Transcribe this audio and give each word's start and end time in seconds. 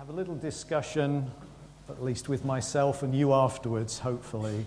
have 0.00 0.08
a 0.08 0.12
little 0.12 0.36
discussion, 0.36 1.30
at 1.90 2.02
least 2.02 2.26
with 2.26 2.42
myself 2.42 3.02
and 3.02 3.14
you 3.14 3.34
afterwards, 3.34 3.98
hopefully, 3.98 4.64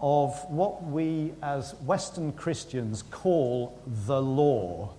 of 0.00 0.34
what 0.50 0.82
we 0.82 1.32
as 1.44 1.76
Western 1.82 2.32
Christians 2.32 3.04
call 3.12 3.78
the 3.86 4.20
law. 4.20 4.90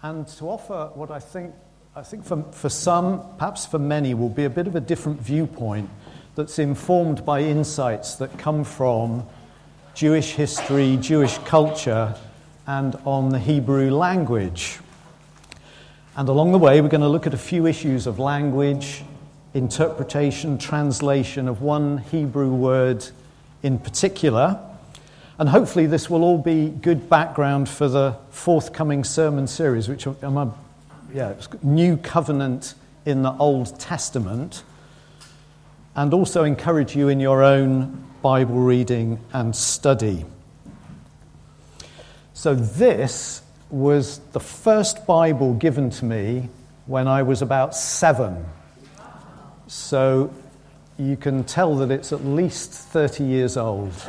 And 0.00 0.26
to 0.28 0.48
offer 0.48 0.92
what 0.94 1.10
I 1.10 1.20
think, 1.20 1.54
I 1.94 2.00
think 2.00 2.24
for, 2.24 2.42
for 2.52 2.70
some, 2.70 3.22
perhaps 3.36 3.66
for 3.66 3.78
many, 3.78 4.14
will 4.14 4.30
be 4.30 4.44
a 4.44 4.50
bit 4.50 4.66
of 4.66 4.74
a 4.74 4.80
different 4.80 5.20
viewpoint 5.20 5.90
that's 6.36 6.58
informed 6.58 7.26
by 7.26 7.42
insights 7.42 8.14
that 8.14 8.38
come 8.38 8.64
from 8.64 9.26
Jewish 9.92 10.32
history, 10.32 10.96
Jewish 10.96 11.36
culture, 11.44 12.14
and 12.66 12.96
on 13.04 13.28
the 13.28 13.38
Hebrew 13.38 13.90
language. 13.90 14.78
And 16.18 16.28
along 16.28 16.50
the 16.50 16.58
way, 16.58 16.80
we're 16.80 16.88
going 16.88 17.02
to 17.02 17.08
look 17.08 17.28
at 17.28 17.34
a 17.34 17.38
few 17.38 17.64
issues 17.64 18.08
of 18.08 18.18
language, 18.18 19.04
interpretation, 19.54 20.58
translation 20.58 21.46
of 21.46 21.62
one 21.62 21.98
Hebrew 21.98 22.52
word 22.52 23.06
in 23.62 23.78
particular. 23.78 24.58
And 25.38 25.48
hopefully, 25.48 25.86
this 25.86 26.10
will 26.10 26.24
all 26.24 26.38
be 26.38 26.70
good 26.70 27.08
background 27.08 27.68
for 27.68 27.88
the 27.88 28.16
forthcoming 28.30 29.04
sermon 29.04 29.46
series, 29.46 29.88
which 29.88 30.06
I'm 30.06 30.36
a 30.36 30.52
yeah, 31.14 31.34
new 31.62 31.96
covenant 31.96 32.74
in 33.06 33.22
the 33.22 33.34
Old 33.34 33.78
Testament, 33.78 34.64
and 35.94 36.12
also 36.12 36.42
encourage 36.42 36.96
you 36.96 37.08
in 37.10 37.20
your 37.20 37.44
own 37.44 38.04
Bible 38.22 38.58
reading 38.58 39.20
and 39.32 39.54
study. 39.54 40.24
So, 42.34 42.56
this 42.56 43.42
was 43.70 44.18
the 44.32 44.40
first 44.40 45.06
Bible 45.06 45.54
given 45.54 45.90
to 45.90 46.04
me 46.04 46.48
when 46.86 47.06
I 47.06 47.22
was 47.22 47.42
about 47.42 47.74
seven. 47.74 48.44
So, 49.66 50.32
you 50.98 51.16
can 51.16 51.44
tell 51.44 51.76
that 51.76 51.90
it's 51.90 52.12
at 52.12 52.24
least 52.24 52.72
30 52.72 53.24
years 53.24 53.56
old. 53.56 53.92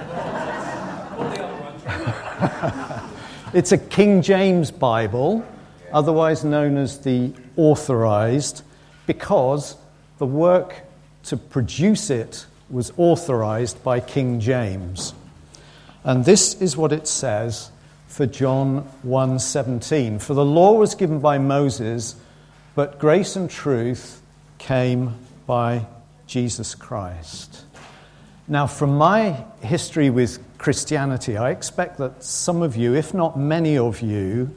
it's 3.53 3.71
a 3.71 3.77
King 3.77 4.21
James 4.21 4.71
Bible, 4.71 5.45
otherwise 5.91 6.43
known 6.43 6.77
as 6.77 6.99
the 6.99 7.33
Authorized, 7.57 8.63
because 9.05 9.75
the 10.17 10.25
work 10.25 10.81
to 11.23 11.37
produce 11.37 12.09
it 12.09 12.45
was 12.69 12.91
authorized 12.97 13.83
by 13.83 13.99
King 13.99 14.39
James. 14.39 15.13
And 16.03 16.23
this 16.25 16.59
is 16.61 16.77
what 16.77 16.91
it 16.91 17.07
says 17.07 17.71
for 18.09 18.25
John 18.25 18.85
1:17. 19.03 20.19
For 20.19 20.33
the 20.33 20.43
law 20.43 20.73
was 20.73 20.95
given 20.95 21.19
by 21.19 21.37
Moses, 21.37 22.15
but 22.75 22.99
grace 22.99 23.37
and 23.37 23.49
truth 23.49 24.21
came 24.57 25.13
by 25.45 25.85
Jesus 26.27 26.75
Christ. 26.75 27.63
Now, 28.47 28.65
from 28.65 28.97
my 28.97 29.45
history 29.61 30.09
with 30.09 30.39
Christianity, 30.57 31.37
I 31.37 31.51
expect 31.51 31.97
that 31.99 32.23
some 32.23 32.63
of 32.63 32.75
you, 32.75 32.95
if 32.95 33.13
not 33.13 33.39
many 33.39 33.77
of 33.77 34.01
you, 34.01 34.49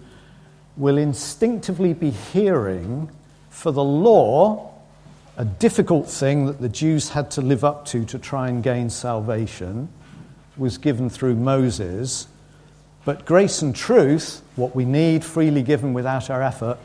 will 0.79 0.97
instinctively 0.97 1.93
be 1.93 2.11
hearing 2.11 3.11
for 3.51 3.71
the 3.71 3.85
law, 3.85 4.71
a 5.37 5.45
difficult 5.45 6.09
thing 6.09 6.47
that 6.47 6.61
the 6.61 6.71
Jews 6.71 7.11
had 7.11 7.31
to 7.33 7.43
live 7.43 7.65
up 7.65 7.85
to 7.87 8.05
to 8.07 8.19
try 8.19 8.49
and 8.49 8.63
gain 8.63 8.89
salvation, 8.89 9.91
was 10.57 10.79
given 10.79 11.11
through 11.11 11.37
Moses. 11.37 12.29
But 13.05 13.25
grace 13.25 13.63
and 13.63 13.75
truth, 13.75 14.43
what 14.55 14.77
we 14.77 14.85
need 14.85 15.25
freely 15.25 15.63
given 15.63 15.93
without 15.93 16.31
our 16.31 16.43
effort, 16.43 16.79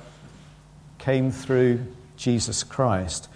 came 0.98 1.32
through 1.32 1.86
Jesus 2.16 2.64
Christ. 2.64 3.30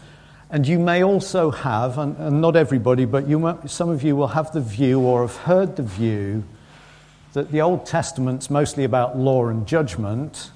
And 0.49 0.67
you 0.67 0.79
may 0.79 1.03
also 1.03 1.51
have, 1.51 1.97
and, 1.97 2.17
and 2.17 2.41
not 2.41 2.55
everybody, 2.55 3.05
but 3.05 3.27
you, 3.27 3.59
some 3.67 3.89
of 3.89 4.03
you 4.03 4.15
will 4.15 4.29
have 4.29 4.51
the 4.51 4.61
view 4.61 4.99
or 4.99 5.21
have 5.21 5.37
heard 5.37 5.75
the 5.75 5.83
view 5.83 6.43
that 7.33 7.51
the 7.51 7.61
Old 7.61 7.85
Testament's 7.85 8.49
mostly 8.49 8.83
about 8.83 9.17
law 9.17 9.47
and 9.47 9.65
judgment, 9.65 10.51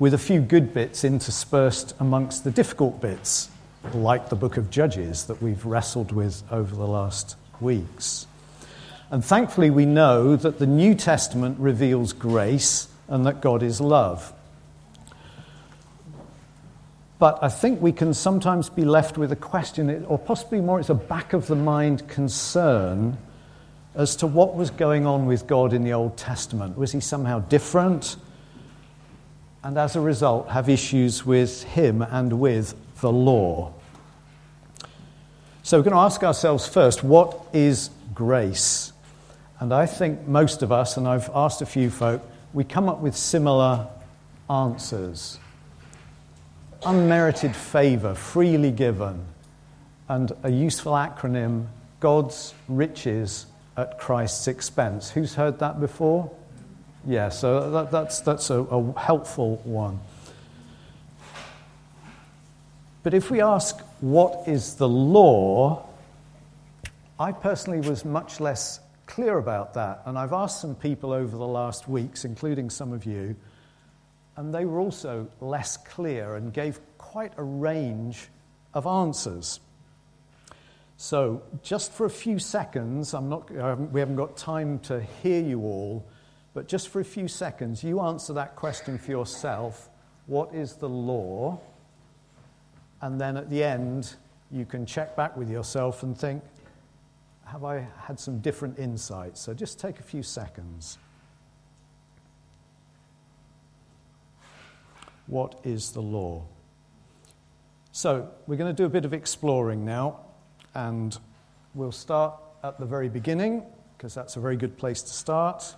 with 0.00 0.14
a 0.14 0.18
few 0.18 0.40
good 0.40 0.74
bits 0.74 1.04
interspersed 1.04 1.94
amongst 2.00 2.42
the 2.42 2.50
difficult 2.50 3.00
bits, 3.00 3.50
like 3.94 4.30
the 4.30 4.36
book 4.36 4.56
of 4.56 4.70
Judges 4.70 5.26
that 5.26 5.40
we've 5.40 5.64
wrestled 5.64 6.10
with 6.10 6.42
over 6.50 6.74
the 6.74 6.86
last 6.86 7.36
weeks. 7.60 8.26
And 9.10 9.24
thankfully, 9.24 9.70
we 9.70 9.86
know 9.86 10.36
that 10.36 10.58
the 10.58 10.66
New 10.66 10.94
Testament 10.94 11.58
reveals 11.58 12.12
grace 12.12 12.88
and 13.08 13.26
that 13.26 13.40
God 13.40 13.62
is 13.62 13.80
love. 13.80 14.32
But 17.18 17.38
I 17.42 17.48
think 17.48 17.82
we 17.82 17.92
can 17.92 18.14
sometimes 18.14 18.70
be 18.70 18.84
left 18.84 19.18
with 19.18 19.30
a 19.30 19.36
question, 19.36 20.04
or 20.06 20.18
possibly 20.18 20.60
more, 20.60 20.80
it's 20.80 20.88
a 20.88 20.94
back 20.94 21.32
of 21.32 21.48
the 21.48 21.56
mind 21.56 22.08
concern 22.08 23.18
as 23.94 24.16
to 24.16 24.26
what 24.26 24.54
was 24.54 24.70
going 24.70 25.04
on 25.06 25.26
with 25.26 25.46
God 25.46 25.72
in 25.72 25.82
the 25.82 25.92
Old 25.92 26.16
Testament. 26.16 26.78
Was 26.78 26.92
he 26.92 27.00
somehow 27.00 27.40
different? 27.40 28.16
And 29.62 29.76
as 29.76 29.96
a 29.96 30.00
result, 30.00 30.48
have 30.48 30.68
issues 30.68 31.26
with 31.26 31.64
him 31.64 32.00
and 32.00 32.40
with 32.40 32.74
the 33.00 33.12
law. 33.12 33.74
So 35.62 35.78
we're 35.78 35.84
going 35.84 35.94
to 35.94 36.00
ask 36.00 36.22
ourselves 36.22 36.66
first 36.66 37.04
what 37.04 37.38
is 37.52 37.90
grace? 38.14 38.92
And 39.60 39.72
I 39.72 39.86
think 39.86 40.26
most 40.26 40.62
of 40.62 40.72
us, 40.72 40.96
and 40.96 41.06
I've 41.06 41.30
asked 41.34 41.62
a 41.62 41.66
few 41.66 41.90
folk, 41.90 42.22
we 42.52 42.64
come 42.64 42.88
up 42.88 43.00
with 43.00 43.14
similar 43.14 43.86
answers 44.48 45.38
unmerited 46.84 47.54
favor 47.54 48.14
freely 48.14 48.70
given, 48.70 49.24
and 50.08 50.32
a 50.42 50.50
useful 50.50 50.92
acronym 50.92 51.66
God's 52.00 52.54
riches 52.68 53.46
at 53.76 53.98
Christ's 53.98 54.48
expense. 54.48 55.10
Who's 55.10 55.34
heard 55.34 55.58
that 55.58 55.80
before? 55.80 56.30
Yeah, 57.06 57.28
so 57.28 57.70
that, 57.70 57.90
that's, 57.90 58.20
that's 58.20 58.50
a, 58.50 58.60
a 58.60 58.98
helpful 58.98 59.56
one. 59.64 60.00
But 63.02 63.14
if 63.14 63.30
we 63.30 63.40
ask, 63.40 63.78
what 64.00 64.48
is 64.48 64.74
the 64.74 64.88
law? 64.88 65.86
I 67.18 67.32
personally 67.32 67.86
was 67.86 68.04
much 68.04 68.40
less 68.40 68.80
clear 69.10 69.38
about 69.38 69.74
that. 69.74 70.02
And 70.06 70.16
I've 70.16 70.32
asked 70.32 70.60
some 70.60 70.74
people 70.74 71.12
over 71.12 71.36
the 71.36 71.46
last 71.46 71.88
weeks, 71.88 72.24
including 72.24 72.70
some 72.70 72.92
of 72.92 73.04
you, 73.04 73.36
and 74.36 74.54
they 74.54 74.64
were 74.64 74.80
also 74.80 75.28
less 75.40 75.76
clear 75.76 76.36
and 76.36 76.52
gave 76.52 76.80
quite 76.96 77.32
a 77.36 77.42
range 77.42 78.28
of 78.72 78.86
answers. 78.86 79.60
So, 80.96 81.42
just 81.62 81.92
for 81.92 82.06
a 82.06 82.10
few 82.10 82.38
seconds, 82.38 83.14
I'm 83.14 83.28
not, 83.28 83.50
we 83.50 84.00
haven't 84.00 84.16
got 84.16 84.36
time 84.36 84.78
to 84.80 85.00
hear 85.22 85.42
you 85.42 85.60
all, 85.60 86.06
but 86.54 86.68
just 86.68 86.88
for 86.88 87.00
a 87.00 87.04
few 87.04 87.26
seconds, 87.26 87.82
you 87.82 88.00
answer 88.00 88.32
that 88.34 88.54
question 88.54 88.98
for 88.98 89.10
yourself 89.10 89.88
what 90.26 90.54
is 90.54 90.74
the 90.74 90.88
law? 90.88 91.58
And 93.00 93.20
then 93.20 93.36
at 93.36 93.50
the 93.50 93.64
end, 93.64 94.14
you 94.52 94.64
can 94.64 94.86
check 94.86 95.16
back 95.16 95.36
with 95.36 95.50
yourself 95.50 96.04
and 96.04 96.16
think, 96.16 96.44
have 97.50 97.64
I 97.64 97.86
had 98.06 98.20
some 98.20 98.38
different 98.38 98.78
insights? 98.78 99.40
So 99.40 99.52
just 99.54 99.80
take 99.80 99.98
a 99.98 100.02
few 100.02 100.22
seconds. 100.22 100.98
What 105.26 105.60
is 105.64 105.90
the 105.92 106.02
law? 106.02 106.44
So, 107.92 108.30
we're 108.46 108.56
going 108.56 108.74
to 108.74 108.82
do 108.82 108.84
a 108.84 108.88
bit 108.88 109.04
of 109.04 109.12
exploring 109.12 109.84
now, 109.84 110.20
and 110.74 111.16
we'll 111.74 111.90
start 111.90 112.34
at 112.62 112.78
the 112.78 112.86
very 112.86 113.08
beginning, 113.08 113.64
because 113.96 114.14
that's 114.14 114.36
a 114.36 114.40
very 114.40 114.56
good 114.56 114.78
place 114.78 115.02
to 115.02 115.12
start. 115.12 115.74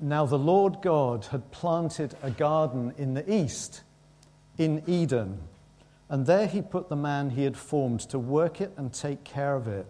Now, 0.00 0.24
the 0.24 0.38
Lord 0.38 0.80
God 0.80 1.26
had 1.26 1.50
planted 1.50 2.14
a 2.22 2.30
garden 2.30 2.94
in 2.96 3.12
the 3.12 3.30
east, 3.30 3.82
in 4.56 4.82
Eden, 4.86 5.38
and 6.08 6.26
there 6.26 6.46
he 6.46 6.62
put 6.62 6.88
the 6.88 6.96
man 6.96 7.30
he 7.30 7.44
had 7.44 7.56
formed 7.56 8.00
to 8.00 8.18
work 8.18 8.60
it 8.60 8.72
and 8.76 8.92
take 8.92 9.24
care 9.24 9.54
of 9.54 9.68
it. 9.68 9.86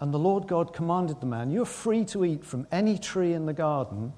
And 0.00 0.12
the 0.12 0.18
Lord 0.18 0.46
God 0.46 0.72
commanded 0.72 1.20
the 1.20 1.26
man, 1.26 1.50
You're 1.50 1.64
free 1.64 2.04
to 2.06 2.24
eat 2.24 2.44
from 2.44 2.66
any 2.70 2.98
tree 2.98 3.32
in 3.32 3.46
the 3.46 3.52
garden 3.52 4.12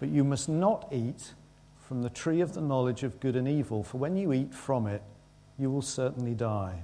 but 0.00 0.08
you 0.08 0.24
must 0.24 0.48
not 0.48 0.88
eat 0.90 1.34
from 1.78 2.02
the 2.02 2.10
tree 2.10 2.40
of 2.40 2.54
the 2.54 2.60
knowledge 2.60 3.02
of 3.04 3.20
good 3.20 3.36
and 3.36 3.46
evil, 3.46 3.84
for 3.84 3.98
when 3.98 4.16
you 4.16 4.32
eat 4.32 4.54
from 4.54 4.86
it, 4.86 5.02
you 5.58 5.70
will 5.70 5.82
certainly 5.82 6.34
die. 6.34 6.80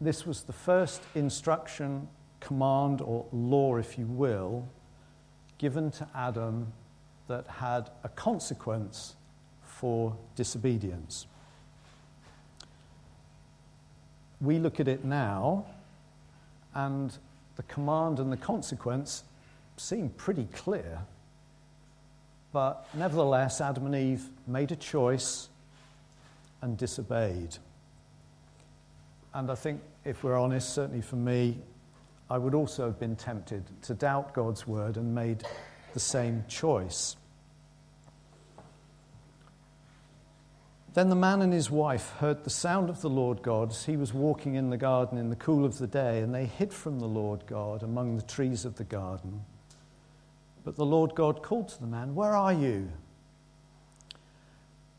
This 0.00 0.26
was 0.26 0.42
the 0.42 0.52
first 0.52 1.02
instruction, 1.14 2.08
command, 2.40 3.02
or 3.02 3.26
law, 3.32 3.76
if 3.76 3.98
you 3.98 4.06
will, 4.06 4.66
given 5.58 5.90
to 5.90 6.08
Adam 6.14 6.72
that 7.28 7.46
had 7.46 7.90
a 8.02 8.08
consequence 8.08 9.14
for 9.80 10.14
disobedience. 10.36 11.26
We 14.38 14.58
look 14.58 14.78
at 14.78 14.88
it 14.88 15.06
now, 15.06 15.64
and 16.74 17.16
the 17.56 17.62
command 17.62 18.18
and 18.18 18.30
the 18.30 18.36
consequence 18.36 19.24
seem 19.78 20.10
pretty 20.10 20.46
clear. 20.52 20.98
But 22.52 22.86
nevertheless, 22.92 23.62
Adam 23.62 23.86
and 23.86 23.94
Eve 23.94 24.28
made 24.46 24.70
a 24.70 24.76
choice 24.76 25.48
and 26.60 26.76
disobeyed. 26.76 27.56
And 29.32 29.50
I 29.50 29.54
think, 29.54 29.80
if 30.04 30.22
we're 30.22 30.38
honest, 30.38 30.74
certainly 30.74 31.00
for 31.00 31.16
me, 31.16 31.56
I 32.28 32.36
would 32.36 32.54
also 32.54 32.84
have 32.84 33.00
been 33.00 33.16
tempted 33.16 33.62
to 33.84 33.94
doubt 33.94 34.34
God's 34.34 34.66
word 34.66 34.98
and 34.98 35.14
made 35.14 35.42
the 35.94 36.00
same 36.00 36.44
choice. 36.48 37.16
Then 40.92 41.08
the 41.08 41.16
man 41.16 41.40
and 41.40 41.52
his 41.52 41.70
wife 41.70 42.14
heard 42.18 42.42
the 42.42 42.50
sound 42.50 42.90
of 42.90 43.00
the 43.00 43.10
Lord 43.10 43.42
God 43.42 43.70
as 43.70 43.84
he 43.84 43.96
was 43.96 44.12
walking 44.12 44.56
in 44.56 44.70
the 44.70 44.76
garden 44.76 45.18
in 45.18 45.30
the 45.30 45.36
cool 45.36 45.64
of 45.64 45.78
the 45.78 45.86
day, 45.86 46.20
and 46.20 46.34
they 46.34 46.46
hid 46.46 46.72
from 46.72 46.98
the 46.98 47.06
Lord 47.06 47.46
God 47.46 47.84
among 47.84 48.16
the 48.16 48.22
trees 48.22 48.64
of 48.64 48.74
the 48.74 48.84
garden. 48.84 49.44
But 50.64 50.74
the 50.74 50.84
Lord 50.84 51.14
God 51.14 51.42
called 51.42 51.68
to 51.68 51.80
the 51.80 51.86
man, 51.86 52.16
Where 52.16 52.34
are 52.34 52.52
you? 52.52 52.90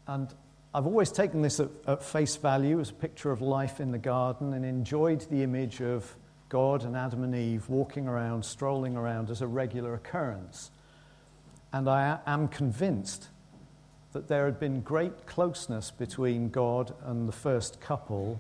And 0.08 0.34
I've 0.74 0.86
always 0.86 1.12
taken 1.12 1.42
this 1.42 1.60
at, 1.60 1.70
at, 1.86 2.02
face 2.02 2.38
value 2.38 2.80
as 2.80 2.90
a 2.90 2.94
picture 2.94 3.32
of 3.32 3.42
life 3.42 3.82
in 3.82 3.92
the 3.92 3.98
garden 3.98 4.54
and 4.54 4.64
enjoyed 4.64 5.22
the 5.30 5.44
image 5.44 5.82
of 5.82 6.16
God 6.48 6.86
and 6.86 6.96
Adam 6.96 7.24
and 7.24 7.36
Eve 7.36 7.68
walking 7.68 8.08
around, 8.08 8.46
strolling 8.46 8.96
around 8.96 9.30
as 9.30 9.42
a 9.42 9.48
regular 9.48 9.94
occurrence. 9.94 10.72
And 11.74 11.90
I 11.90 12.20
am 12.26 12.48
convinced 12.48 13.28
that 14.14 14.28
there 14.28 14.46
had 14.46 14.60
been 14.60 14.82
great 14.82 15.26
closeness 15.26 15.92
between 15.92 16.50
God 16.50 16.94
and 17.04 17.28
the 17.28 17.34
first 17.34 17.80
couple, 17.80 18.40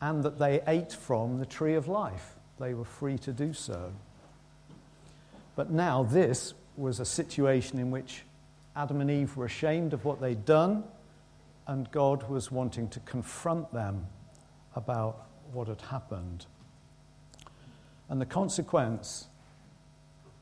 and 0.00 0.22
that 0.22 0.38
they 0.38 0.60
ate 0.66 0.92
from 0.92 1.38
the 1.38 1.46
tree 1.46 1.74
of 1.74 1.88
life. 1.88 2.36
They 2.60 2.74
were 2.74 2.84
free 2.84 3.18
to 3.18 3.32
do 3.32 3.52
so. 3.52 3.92
But 5.56 5.70
now, 5.70 6.02
this 6.02 6.54
was 6.76 7.00
a 7.00 7.04
situation 7.04 7.78
in 7.78 7.90
which 7.90 8.22
Adam 8.76 9.00
and 9.00 9.10
Eve 9.10 9.36
were 9.36 9.46
ashamed 9.46 9.94
of 9.94 10.04
what 10.04 10.20
they'd 10.20 10.44
done, 10.44 10.84
and 11.66 11.90
God 11.90 12.28
was 12.28 12.52
wanting 12.52 12.88
to 12.90 13.00
confront 13.00 13.72
them 13.72 14.06
about 14.74 15.26
what 15.52 15.68
had 15.68 15.80
happened. 15.80 16.46
And 18.08 18.20
the 18.20 18.26
consequence 18.26 19.26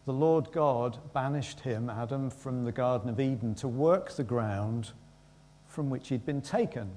the 0.07 0.13
Lord 0.13 0.53
God 0.53 0.99
banished 1.13 1.61
him, 1.61 1.89
Adam, 1.89 2.29
from 2.31 2.65
the 2.65 2.73
Garden 2.73 3.09
of 3.09 3.19
Eden 3.19 3.55
to 3.57 3.69
work 3.69 4.13
the 4.13 4.25
ground 4.25 4.93
from 5.67 5.89
which 5.89 6.09
he'd 6.09 6.27
been 6.27 6.43
taken. 6.43 6.93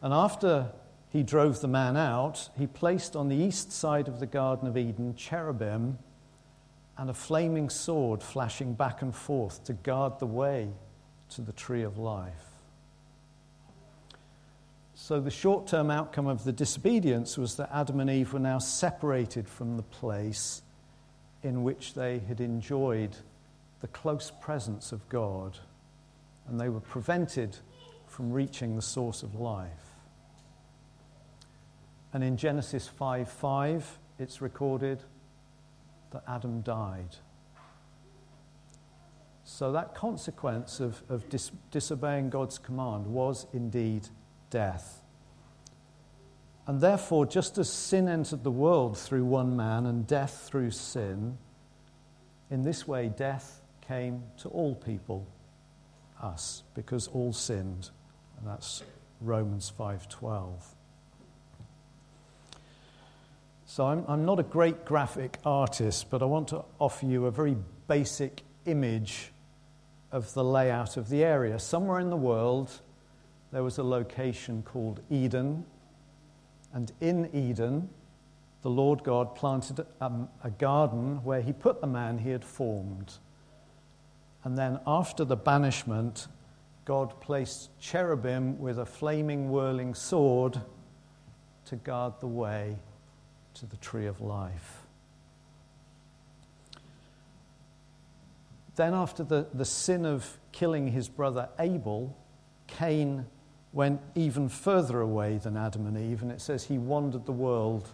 And 0.00 0.14
after 0.14 0.70
he 1.10 1.22
drove 1.22 1.60
the 1.60 1.68
man 1.68 1.96
out, 1.96 2.48
he 2.56 2.66
placed 2.66 3.16
on 3.16 3.28
the 3.28 3.36
east 3.36 3.72
side 3.72 4.06
of 4.06 4.20
the 4.20 4.26
Garden 4.26 4.68
of 4.68 4.76
Eden 4.76 5.14
cherubim 5.16 5.98
and 6.96 7.10
a 7.10 7.14
flaming 7.14 7.68
sword 7.68 8.22
flashing 8.22 8.74
back 8.74 9.02
and 9.02 9.14
forth 9.14 9.64
to 9.64 9.72
guard 9.72 10.18
the 10.18 10.26
way 10.26 10.70
to 11.30 11.42
the 11.42 11.52
tree 11.52 11.82
of 11.82 11.98
life. 11.98 12.32
So, 14.94 15.20
the 15.20 15.30
short 15.30 15.66
term 15.66 15.90
outcome 15.90 16.26
of 16.26 16.44
the 16.44 16.52
disobedience 16.52 17.36
was 17.36 17.56
that 17.56 17.70
Adam 17.72 18.00
and 18.00 18.08
Eve 18.08 18.32
were 18.32 18.38
now 18.38 18.58
separated 18.58 19.46
from 19.46 19.76
the 19.76 19.82
place 19.82 20.62
in 21.42 21.62
which 21.62 21.94
they 21.94 22.18
had 22.20 22.40
enjoyed 22.40 23.16
the 23.80 23.88
close 23.88 24.32
presence 24.40 24.92
of 24.92 25.08
God, 25.08 25.58
and 26.48 26.60
they 26.60 26.68
were 26.68 26.80
prevented 26.80 27.56
from 28.06 28.32
reaching 28.32 28.76
the 28.76 28.82
source 28.82 29.22
of 29.22 29.34
life. 29.34 29.70
And 32.12 32.24
in 32.24 32.36
Genesis 32.36 32.88
5 32.88 33.28
5, 33.28 33.98
it's 34.18 34.40
recorded 34.40 35.02
that 36.12 36.22
Adam 36.26 36.62
died. 36.62 37.16
So 39.44 39.70
that 39.72 39.94
consequence 39.94 40.80
of, 40.80 41.02
of 41.08 41.28
dis- 41.28 41.52
disobeying 41.70 42.30
God's 42.30 42.58
command 42.58 43.06
was 43.06 43.46
indeed 43.52 44.08
death. 44.50 45.02
And 46.66 46.80
therefore, 46.80 47.26
just 47.26 47.58
as 47.58 47.70
sin 47.70 48.08
entered 48.08 48.42
the 48.42 48.50
world 48.50 48.98
through 48.98 49.24
one 49.24 49.56
man 49.56 49.86
and 49.86 50.06
death 50.06 50.46
through 50.48 50.72
sin, 50.72 51.38
in 52.50 52.62
this 52.62 52.88
way 52.88 53.08
death 53.08 53.60
came 53.86 54.22
to 54.38 54.48
all 54.48 54.74
people, 54.74 55.26
us, 56.20 56.64
because 56.74 57.06
all 57.08 57.32
sinned. 57.32 57.90
And 58.38 58.48
that's 58.48 58.82
Romans 59.20 59.72
5:12. 59.78 60.74
So 63.68 63.86
I'm, 63.86 64.04
I'm 64.08 64.24
not 64.24 64.38
a 64.38 64.44
great 64.44 64.84
graphic 64.84 65.38
artist, 65.44 66.08
but 66.10 66.22
I 66.22 66.24
want 66.24 66.48
to 66.48 66.64
offer 66.78 67.06
you 67.06 67.26
a 67.26 67.30
very 67.30 67.56
basic 67.88 68.42
image 68.64 69.32
of 70.12 70.32
the 70.34 70.44
layout 70.44 70.96
of 70.96 71.08
the 71.08 71.24
area. 71.24 71.58
Somewhere 71.58 72.00
in 72.00 72.10
the 72.10 72.16
world, 72.16 72.80
there 73.52 73.62
was 73.62 73.78
a 73.78 73.82
location 73.82 74.62
called 74.62 75.00
Eden, 75.10 75.64
and 76.72 76.92
in 77.00 77.34
Eden, 77.34 77.88
the 78.62 78.70
Lord 78.70 79.04
God 79.04 79.34
planted 79.34 79.86
a, 80.00 80.12
a 80.42 80.50
garden 80.50 81.22
where 81.22 81.40
he 81.40 81.52
put 81.52 81.80
the 81.80 81.86
man 81.86 82.18
he 82.18 82.30
had 82.30 82.44
formed. 82.44 83.14
And 84.44 84.56
then, 84.56 84.80
after 84.86 85.24
the 85.24 85.36
banishment, 85.36 86.28
God 86.84 87.20
placed 87.20 87.78
cherubim 87.80 88.58
with 88.58 88.78
a 88.78 88.86
flaming, 88.86 89.50
whirling 89.50 89.94
sword 89.94 90.60
to 91.66 91.76
guard 91.76 92.14
the 92.20 92.28
way 92.28 92.76
to 93.54 93.66
the 93.66 93.76
tree 93.76 94.06
of 94.06 94.20
life. 94.20 94.82
Then, 98.76 98.94
after 98.94 99.24
the, 99.24 99.46
the 99.52 99.64
sin 99.64 100.04
of 100.04 100.38
killing 100.52 100.88
his 100.88 101.08
brother 101.08 101.48
Abel, 101.58 102.16
Cain 102.66 103.26
went 103.76 104.00
even 104.14 104.48
further 104.48 105.02
away 105.02 105.36
than 105.36 105.54
Adam 105.54 105.86
and 105.86 105.98
Eve, 105.98 106.22
and 106.22 106.32
it 106.32 106.40
says 106.40 106.64
he 106.64 106.78
wandered 106.78 107.26
the 107.26 107.32
world 107.32 107.90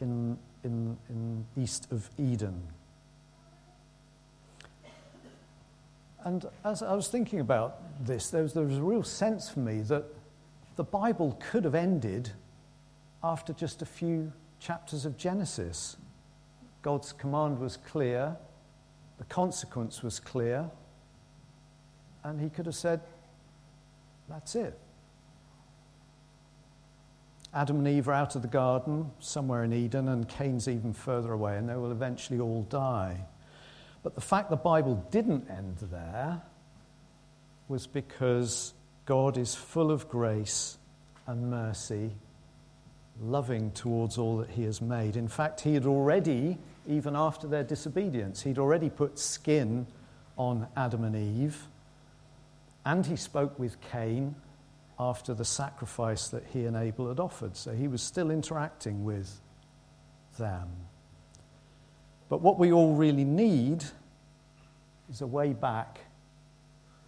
in, 0.00 0.38
in, 0.64 0.96
in 1.10 1.44
east 1.58 1.86
of 1.92 2.08
Eden. 2.18 2.62
And 6.24 6.46
as 6.64 6.82
I 6.82 6.94
was 6.94 7.08
thinking 7.08 7.38
about 7.38 7.76
this, 8.02 8.30
there 8.30 8.42
was, 8.42 8.54
there 8.54 8.64
was 8.64 8.78
a 8.78 8.82
real 8.82 9.02
sense 9.02 9.50
for 9.50 9.60
me 9.60 9.82
that 9.82 10.04
the 10.76 10.84
Bible 10.84 11.38
could 11.50 11.64
have 11.64 11.74
ended 11.74 12.30
after 13.22 13.52
just 13.52 13.82
a 13.82 13.86
few 13.86 14.32
chapters 14.58 15.04
of 15.04 15.18
Genesis. 15.18 15.98
God's 16.80 17.12
command 17.12 17.58
was 17.58 17.76
clear, 17.76 18.38
the 19.18 19.24
consequence 19.24 20.02
was 20.02 20.18
clear, 20.18 20.70
and 22.24 22.40
He 22.40 22.48
could 22.48 22.64
have 22.64 22.74
said, 22.74 23.02
That's 24.26 24.54
it. 24.54 24.78
Adam 27.52 27.78
and 27.78 27.88
Eve 27.88 28.08
are 28.08 28.12
out 28.12 28.36
of 28.36 28.42
the 28.42 28.48
garden, 28.48 29.10
somewhere 29.18 29.64
in 29.64 29.72
Eden, 29.72 30.08
and 30.08 30.28
Cain's 30.28 30.68
even 30.68 30.92
further 30.92 31.32
away, 31.32 31.56
and 31.56 31.68
they 31.68 31.74
will 31.74 31.90
eventually 31.90 32.38
all 32.38 32.62
die. 32.62 33.18
But 34.02 34.14
the 34.14 34.20
fact 34.20 34.50
the 34.50 34.56
Bible 34.56 35.04
didn't 35.10 35.50
end 35.50 35.78
there 35.90 36.40
was 37.68 37.86
because 37.86 38.72
God 39.04 39.36
is 39.36 39.54
full 39.54 39.90
of 39.90 40.08
grace 40.08 40.78
and 41.26 41.50
mercy, 41.50 42.12
loving 43.20 43.72
towards 43.72 44.16
all 44.16 44.38
that 44.38 44.50
He 44.50 44.62
has 44.62 44.80
made. 44.80 45.16
In 45.16 45.28
fact, 45.28 45.60
He 45.60 45.74
had 45.74 45.86
already, 45.86 46.56
even 46.86 47.16
after 47.16 47.48
their 47.48 47.64
disobedience, 47.64 48.42
He'd 48.42 48.58
already 48.58 48.90
put 48.90 49.18
skin 49.18 49.88
on 50.38 50.68
Adam 50.76 51.02
and 51.02 51.16
Eve, 51.16 51.66
and 52.86 53.04
He 53.04 53.16
spoke 53.16 53.58
with 53.58 53.80
Cain 53.80 54.36
after 55.00 55.32
the 55.32 55.46
sacrifice 55.46 56.28
that 56.28 56.44
he 56.52 56.66
and 56.66 56.76
Abel 56.76 57.08
had 57.08 57.18
offered. 57.18 57.56
So 57.56 57.72
he 57.72 57.88
was 57.88 58.02
still 58.02 58.30
interacting 58.30 59.02
with 59.02 59.40
them. 60.38 60.68
But 62.28 62.42
what 62.42 62.58
we 62.58 62.70
all 62.70 62.94
really 62.94 63.24
need 63.24 63.82
is 65.10 65.22
a 65.22 65.26
way 65.26 65.54
back 65.54 66.00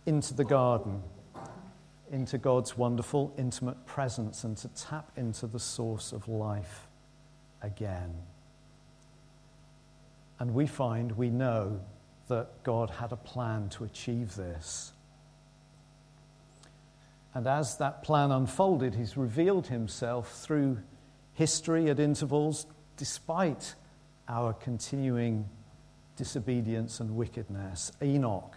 into 0.06 0.32
the 0.32 0.42
garden, 0.42 1.02
into 2.10 2.38
God's 2.38 2.78
wonderful, 2.78 3.34
intimate 3.36 3.84
presence, 3.84 4.42
and 4.42 4.56
to 4.56 4.68
tap 4.68 5.12
into 5.16 5.46
the 5.46 5.60
source 5.60 6.12
of 6.12 6.26
life 6.28 6.88
again. 7.60 8.14
And 10.38 10.54
we 10.54 10.66
find, 10.66 11.12
we 11.12 11.28
know 11.28 11.78
that 12.28 12.62
God 12.62 12.88
had 12.88 13.12
a 13.12 13.16
plan 13.16 13.68
to 13.68 13.84
achieve 13.84 14.34
this. 14.34 14.92
And 17.34 17.46
as 17.46 17.78
that 17.78 18.02
plan 18.02 18.30
unfolded, 18.30 18.94
he's 18.94 19.16
revealed 19.16 19.68
himself 19.68 20.32
through 20.42 20.78
history 21.32 21.88
at 21.88 21.98
intervals, 21.98 22.66
despite 22.96 23.74
our 24.28 24.52
continuing 24.52 25.48
disobedience 26.16 27.00
and 27.00 27.16
wickedness. 27.16 27.92
Enoch, 28.02 28.56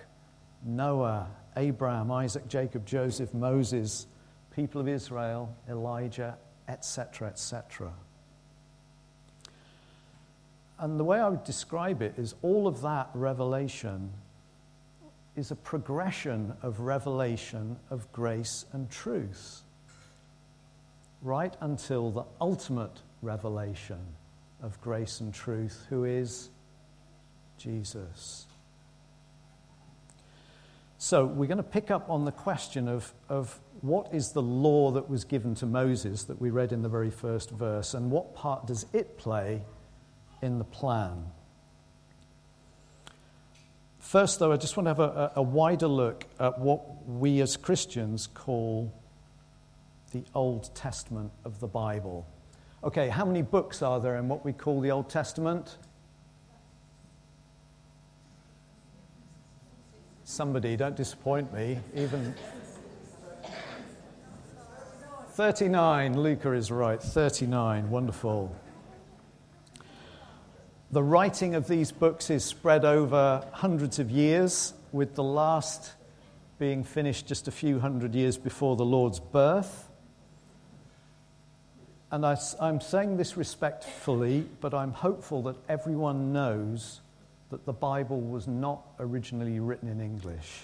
Noah, 0.63 1.27
Abraham, 1.55 2.11
Isaac, 2.11 2.47
Jacob, 2.47 2.85
Joseph, 2.85 3.33
Moses, 3.33 4.07
people 4.53 4.81
of 4.81 4.87
Israel, 4.87 5.55
Elijah, 5.69 6.37
etc., 6.67 7.29
etc. 7.29 7.93
And 10.79 10.99
the 10.99 11.03
way 11.03 11.19
I 11.19 11.29
would 11.29 11.45
describe 11.45 12.01
it 12.01 12.15
is 12.17 12.35
all 12.41 12.67
of 12.67 12.81
that 12.81 13.09
revelation 13.13 14.11
is 15.35 15.51
a 15.51 15.55
progression 15.55 16.53
of 16.61 16.79
revelation 16.79 17.77
of 17.89 18.11
grace 18.11 18.65
and 18.71 18.89
truth, 18.89 19.61
right 21.21 21.55
until 21.61 22.09
the 22.11 22.23
ultimate 22.39 23.01
revelation 23.21 23.99
of 24.61 24.79
grace 24.81 25.19
and 25.19 25.33
truth, 25.33 25.85
who 25.89 26.05
is 26.05 26.49
Jesus. 27.57 28.45
So, 30.97 31.25
we're 31.25 31.47
going 31.47 31.57
to 31.57 31.63
pick 31.63 31.91
up 31.91 32.09
on 32.09 32.25
the 32.25 32.31
question 32.31 32.87
of, 32.87 33.13
of 33.29 33.59
what 33.81 34.13
is 34.13 34.31
the 34.31 34.41
law 34.41 34.91
that 34.91 35.09
was 35.09 35.25
given 35.25 35.53
to 35.55 35.65
Moses 35.65 36.23
that 36.23 36.41
we 36.41 36.49
read 36.49 36.71
in 36.71 36.81
the 36.81 36.89
very 36.89 37.11
first 37.11 37.51
verse, 37.51 37.93
and 37.93 38.09
what 38.09 38.33
part 38.33 38.65
does 38.65 38.85
it 38.93 39.17
play 39.17 39.61
in 40.41 40.57
the 40.57 40.63
plan? 40.63 41.25
First, 44.15 44.39
though, 44.39 44.53
I 44.53 44.55
just 44.55 44.77
want 44.77 44.85
to 44.85 44.91
have 44.91 44.99
a, 45.01 45.33
a 45.35 45.41
wider 45.41 45.87
look 45.87 46.25
at 46.39 46.57
what 46.57 47.05
we 47.05 47.41
as 47.41 47.57
Christians 47.57 48.27
call 48.27 48.93
the 50.13 50.23
Old 50.33 50.73
Testament 50.73 51.33
of 51.43 51.59
the 51.59 51.67
Bible. 51.67 52.25
Okay, 52.81 53.09
how 53.09 53.25
many 53.25 53.41
books 53.41 53.81
are 53.81 53.99
there 53.99 54.15
in 54.15 54.29
what 54.29 54.45
we 54.45 54.53
call 54.53 54.79
the 54.79 54.89
Old 54.89 55.09
Testament? 55.09 55.79
Somebody, 60.23 60.77
don't 60.77 60.95
disappoint 60.95 61.53
me. 61.53 61.79
Even 61.93 62.33
39, 65.31 66.21
Luca 66.21 66.53
is 66.53 66.71
right. 66.71 67.03
39, 67.03 67.89
wonderful. 67.89 68.55
The 70.91 71.03
writing 71.03 71.55
of 71.55 71.67
these 71.67 71.91
books 71.91 72.29
is 72.29 72.45
spread 72.45 72.85
over 72.85 73.45
hundreds 73.51 73.97
of 73.97 74.11
years, 74.11 74.73
with 74.91 75.15
the 75.15 75.23
last 75.23 75.93
being 76.57 76.83
finished 76.83 77.27
just 77.27 77.47
a 77.47 77.51
few 77.51 77.79
hundred 77.79 78.15
years 78.15 78.37
before 78.37 78.75
the 78.75 78.85
Lord's 78.85 79.19
birth. 79.19 79.89
And 82.11 82.25
I, 82.25 82.37
am 82.61 82.79
saying 82.79 83.17
this 83.17 83.35
respectfully, 83.35 84.47
but 84.61 84.73
I'm 84.73 84.93
hopeful 84.93 85.41
that 85.43 85.55
everyone 85.67 86.31
knows 86.31 87.01
that 87.49 87.65
the 87.65 87.73
Bible 87.73 88.21
was 88.21 88.47
not 88.47 88.85
originally 88.99 89.59
written 89.59 89.89
in 89.89 89.99
English. 89.99 90.61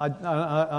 I, 0.00 0.76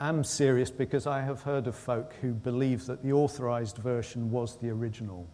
am 0.00 0.22
serious 0.22 0.70
because 0.70 1.06
I 1.06 1.22
have 1.22 1.42
heard 1.42 1.66
of 1.66 1.74
folk 1.74 2.12
who 2.20 2.32
believe 2.34 2.84
that 2.86 3.02
the 3.02 3.12
authorized 3.12 3.78
version 3.78 4.30
was 4.30 4.56
the 4.56 4.68
original 4.68 5.26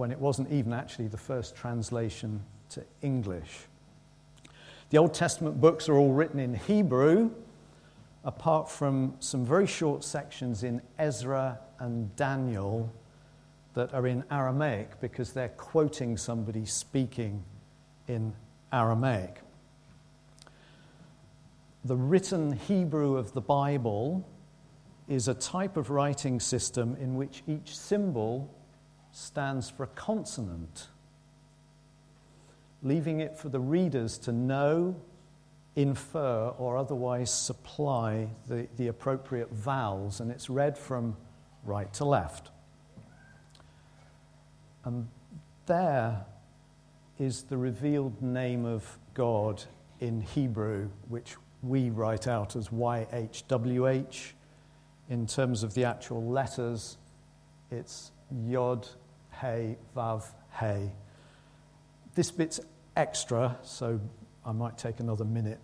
when 0.00 0.10
it 0.10 0.18
wasn't 0.18 0.50
even 0.50 0.72
actually 0.72 1.08
the 1.08 1.18
first 1.18 1.54
translation 1.54 2.42
to 2.70 2.82
English. 3.02 3.66
The 4.88 4.96
Old 4.96 5.12
Testament 5.12 5.60
books 5.60 5.90
are 5.90 5.94
all 5.94 6.14
written 6.14 6.40
in 6.40 6.54
Hebrew, 6.54 7.30
apart 8.24 8.70
from 8.70 9.14
some 9.20 9.44
very 9.44 9.66
short 9.66 10.02
sections 10.02 10.62
in 10.62 10.80
Ezra 10.98 11.58
and 11.80 12.16
Daniel 12.16 12.90
that 13.74 13.92
are 13.92 14.06
in 14.06 14.24
Aramaic 14.30 14.98
because 15.02 15.34
they're 15.34 15.50
quoting 15.50 16.16
somebody 16.16 16.64
speaking 16.64 17.44
in 18.08 18.32
Aramaic. 18.72 19.42
The 21.84 21.96
written 21.96 22.52
Hebrew 22.52 23.18
of 23.18 23.34
the 23.34 23.42
Bible 23.42 24.26
is 25.08 25.28
a 25.28 25.34
type 25.34 25.76
of 25.76 25.90
writing 25.90 26.40
system 26.40 26.96
in 26.98 27.16
which 27.16 27.42
each 27.46 27.76
symbol 27.76 28.48
stands 29.12 29.68
for 29.68 29.84
a 29.84 29.88
consonant, 29.88 30.88
leaving 32.82 33.20
it 33.20 33.36
for 33.36 33.48
the 33.48 33.60
readers 33.60 34.18
to 34.18 34.32
know, 34.32 34.94
infer, 35.76 36.48
or 36.58 36.76
otherwise 36.76 37.32
supply 37.32 38.28
the, 38.46 38.66
the 38.76 38.88
appropriate 38.88 39.50
vowels, 39.52 40.20
and 40.20 40.30
it's 40.30 40.48
read 40.50 40.76
from 40.76 41.16
right 41.64 41.92
to 41.94 42.04
left. 42.04 42.50
And 44.84 45.08
there 45.66 46.24
is 47.18 47.42
the 47.42 47.56
revealed 47.56 48.22
name 48.22 48.64
of 48.64 48.98
God 49.14 49.62
in 50.00 50.22
Hebrew, 50.22 50.88
which 51.08 51.36
we 51.62 51.90
write 51.90 52.26
out 52.26 52.56
as 52.56 52.68
YHWH. 52.68 54.32
In 55.10 55.26
terms 55.26 55.62
of 55.62 55.74
the 55.74 55.84
actual 55.84 56.24
letters, 56.24 56.96
it's 57.70 58.12
Yod 58.46 58.88
hey, 59.40 59.76
vav, 59.96 60.24
hey. 60.58 60.90
This 62.14 62.30
bit's 62.30 62.60
extra, 62.96 63.56
so 63.62 64.00
I 64.44 64.52
might 64.52 64.76
take 64.76 65.00
another 65.00 65.24
minute. 65.24 65.58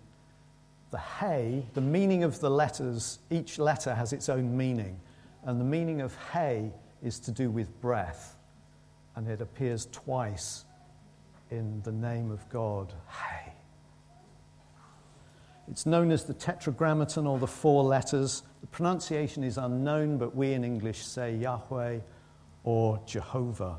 The 0.91 0.97
hey, 0.97 1.65
the 1.73 1.81
meaning 1.81 2.23
of 2.23 2.39
the 2.39 2.49
letters, 2.49 3.19
each 3.29 3.59
letter 3.59 3.93
has 3.93 4.13
its 4.13 4.29
own 4.29 4.57
meaning. 4.57 4.99
And 5.43 5.59
the 5.59 5.65
meaning 5.65 6.01
of 6.01 6.15
hey 6.33 6.71
is 7.03 7.19
to 7.19 7.31
do 7.31 7.51
with 7.51 7.79
breath. 7.81 8.35
And 9.15 9.27
it 9.27 9.41
appears 9.41 9.87
twice 9.91 10.65
in 11.51 11.81
the 11.83 11.91
name 11.91 12.31
of 12.31 12.47
God. 12.49 12.93
Hey. 13.09 13.53
It's 15.69 15.85
known 15.85 16.11
as 16.11 16.23
the 16.23 16.33
tetragrammaton 16.33 17.27
or 17.27 17.37
the 17.37 17.47
four 17.47 17.83
letters. 17.83 18.43
The 18.61 18.67
pronunciation 18.67 19.43
is 19.43 19.57
unknown, 19.57 20.17
but 20.17 20.35
we 20.35 20.53
in 20.53 20.63
English 20.63 21.05
say 21.05 21.35
Yahweh 21.35 21.99
or 22.67 22.99
Jehovah. 23.05 23.77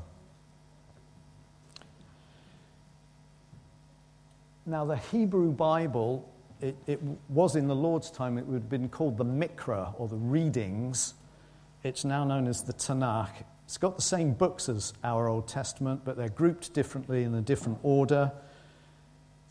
Now, 4.65 4.83
the 4.83 4.97
Hebrew 4.97 5.51
Bible, 5.51 6.27
it, 6.59 6.75
it, 6.87 6.99
was 7.27 7.55
in 7.55 7.67
the 7.67 7.75
Lord's 7.75 8.09
time, 8.09 8.39
it 8.39 8.47
would 8.47 8.55
have 8.55 8.69
been 8.69 8.89
called 8.89 9.19
the 9.19 9.25
Mikra 9.25 9.93
or 9.99 10.07
the 10.07 10.15
readings. 10.15 11.13
It's 11.83 12.03
now 12.03 12.23
known 12.23 12.47
as 12.47 12.63
the 12.63 12.73
Tanakh. 12.73 13.29
It's 13.65 13.77
got 13.77 13.95
the 13.95 14.01
same 14.01 14.33
books 14.33 14.67
as 14.67 14.93
our 15.03 15.27
Old 15.27 15.47
Testament, 15.47 16.01
but 16.03 16.17
they're 16.17 16.29
grouped 16.29 16.73
differently 16.73 17.21
in 17.21 17.35
a 17.35 17.41
different 17.41 17.77
order. 17.83 18.31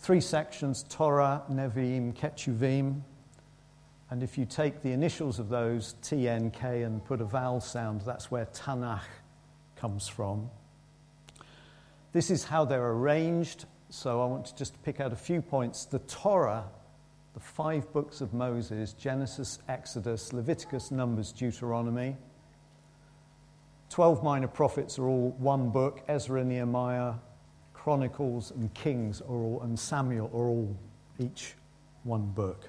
Three 0.00 0.20
sections 0.20 0.84
Torah, 0.88 1.44
Nevi'im, 1.48 2.12
Ketuvim. 2.12 3.02
And 4.10 4.24
if 4.24 4.36
you 4.36 4.46
take 4.46 4.82
the 4.82 4.90
initials 4.90 5.38
of 5.38 5.48
those, 5.48 5.94
T, 6.02 6.28
N, 6.28 6.50
K, 6.50 6.82
and 6.82 7.04
put 7.04 7.20
a 7.20 7.24
vowel 7.24 7.60
sound, 7.60 8.00
that's 8.00 8.32
where 8.32 8.46
Tanakh 8.46 9.02
comes 9.78 10.08
from. 10.08 10.50
This 12.12 12.30
is 12.30 12.44
how 12.44 12.64
they're 12.64 12.90
arranged. 12.90 13.64
So 13.90 14.22
I 14.22 14.26
want 14.26 14.46
to 14.46 14.56
just 14.56 14.82
pick 14.82 15.00
out 15.00 15.12
a 15.12 15.16
few 15.16 15.40
points. 15.40 15.86
The 15.86 16.00
Torah, 16.00 16.64
the 17.34 17.40
five 17.40 17.90
books 17.92 18.20
of 18.20 18.34
Moses 18.34 18.92
Genesis, 18.92 19.58
Exodus, 19.68 20.32
Leviticus, 20.32 20.90
Numbers, 20.90 21.32
Deuteronomy. 21.32 22.16
Twelve 23.90 24.22
minor 24.22 24.48
prophets 24.48 24.98
are 24.98 25.06
all 25.06 25.30
one 25.38 25.70
book. 25.70 26.02
Ezra, 26.08 26.44
Nehemiah, 26.44 27.14
Chronicles, 27.72 28.50
and 28.50 28.72
Kings 28.74 29.22
are 29.22 29.34
all, 29.34 29.60
and 29.62 29.78
Samuel 29.78 30.30
are 30.34 30.48
all 30.48 30.76
each 31.18 31.54
one 32.02 32.26
book. 32.26 32.68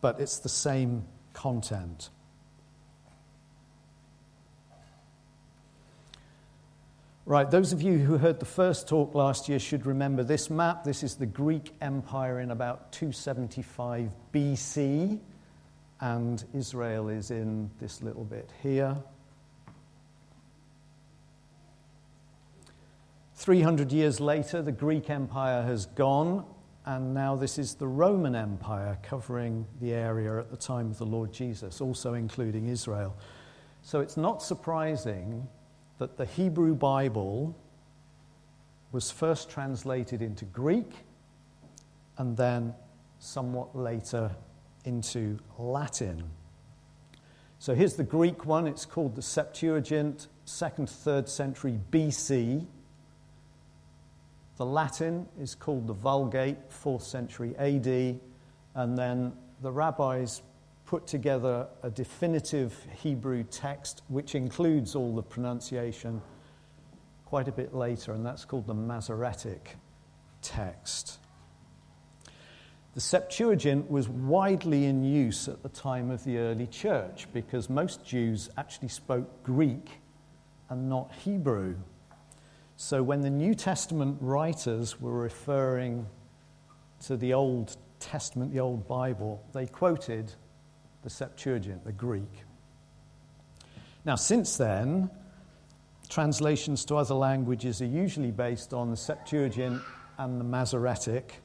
But 0.00 0.20
it's 0.20 0.38
the 0.38 0.48
same 0.48 1.04
content. 1.32 2.10
Right, 7.30 7.48
those 7.48 7.72
of 7.72 7.80
you 7.80 7.96
who 7.98 8.18
heard 8.18 8.40
the 8.40 8.44
first 8.44 8.88
talk 8.88 9.14
last 9.14 9.48
year 9.48 9.60
should 9.60 9.86
remember 9.86 10.24
this 10.24 10.50
map. 10.50 10.82
This 10.82 11.04
is 11.04 11.14
the 11.14 11.26
Greek 11.26 11.72
Empire 11.80 12.40
in 12.40 12.50
about 12.50 12.90
275 12.90 14.10
BC, 14.34 15.20
and 16.00 16.44
Israel 16.52 17.08
is 17.08 17.30
in 17.30 17.70
this 17.78 18.02
little 18.02 18.24
bit 18.24 18.50
here. 18.64 18.96
300 23.36 23.92
years 23.92 24.18
later, 24.18 24.60
the 24.60 24.72
Greek 24.72 25.08
Empire 25.08 25.62
has 25.62 25.86
gone, 25.86 26.44
and 26.84 27.14
now 27.14 27.36
this 27.36 27.58
is 27.58 27.76
the 27.76 27.86
Roman 27.86 28.34
Empire 28.34 28.98
covering 29.04 29.66
the 29.80 29.92
area 29.92 30.36
at 30.40 30.50
the 30.50 30.56
time 30.56 30.90
of 30.90 30.98
the 30.98 31.06
Lord 31.06 31.32
Jesus, 31.32 31.80
also 31.80 32.14
including 32.14 32.66
Israel. 32.66 33.16
So 33.82 34.00
it's 34.00 34.16
not 34.16 34.42
surprising 34.42 35.46
that 36.00 36.16
the 36.16 36.24
Hebrew 36.24 36.74
Bible 36.74 37.54
was 38.90 39.10
first 39.10 39.50
translated 39.50 40.22
into 40.22 40.46
Greek 40.46 40.90
and 42.16 42.34
then 42.38 42.74
somewhat 43.18 43.76
later 43.76 44.30
into 44.86 45.38
Latin. 45.58 46.24
So 47.58 47.74
here's 47.74 47.96
the 47.96 48.02
Greek 48.02 48.46
one. 48.46 48.66
It's 48.66 48.86
called 48.86 49.14
the 49.14 49.20
Septuagint, 49.20 50.28
second, 50.46 50.88
third 50.88 51.28
century 51.28 51.78
BC. 51.90 52.66
The 54.56 54.64
Latin 54.64 55.28
is 55.38 55.54
called 55.54 55.86
the 55.86 55.92
Vulgate, 55.92 56.72
fourth 56.72 57.02
century 57.02 57.54
AD. 57.58 58.18
And 58.74 58.96
then 58.96 59.34
the 59.60 59.70
rabbis 59.70 60.40
put 60.90 61.06
together 61.06 61.68
a 61.84 61.88
definitive 61.88 62.76
Hebrew 63.00 63.44
text 63.44 64.02
which 64.08 64.34
includes 64.34 64.96
all 64.96 65.14
the 65.14 65.22
pronunciation 65.22 66.20
quite 67.24 67.46
a 67.46 67.52
bit 67.52 67.72
later, 67.72 68.12
and 68.12 68.26
that's 68.26 68.44
called 68.44 68.66
the 68.66 68.74
Masoretic 68.74 69.76
text. 70.42 71.20
The 72.94 73.00
Septuagint 73.00 73.88
was 73.88 74.08
widely 74.08 74.86
in 74.86 75.04
use 75.04 75.46
at 75.46 75.62
the 75.62 75.68
time 75.68 76.10
of 76.10 76.24
the 76.24 76.38
early 76.38 76.66
church 76.66 77.28
because 77.32 77.70
most 77.70 78.04
Jews 78.04 78.50
actually 78.58 78.88
spoke 78.88 79.44
Greek 79.44 80.00
and 80.70 80.88
not 80.88 81.12
Hebrew. 81.22 81.76
So 82.74 83.00
when 83.00 83.20
the 83.20 83.30
New 83.30 83.54
Testament 83.54 84.18
writers 84.20 85.00
were 85.00 85.16
referring 85.16 86.08
to 87.04 87.16
the 87.16 87.32
Old 87.32 87.76
Testament, 88.00 88.52
the 88.52 88.58
Old 88.58 88.88
Bible, 88.88 89.40
they 89.52 89.66
quoted 89.68 90.32
the 91.02 91.10
Septuagint, 91.10 91.84
the 91.84 91.92
Greek. 91.92 92.44
Now, 94.04 94.14
since 94.14 94.56
then, 94.56 95.10
translations 96.08 96.84
to 96.86 96.96
other 96.96 97.14
languages 97.14 97.80
are 97.82 97.86
usually 97.86 98.30
based 98.30 98.72
on 98.72 98.90
the 98.90 98.96
Septuagint 98.96 99.80
and 100.18 100.40
the 100.40 100.44
Masoretic, 100.44 101.36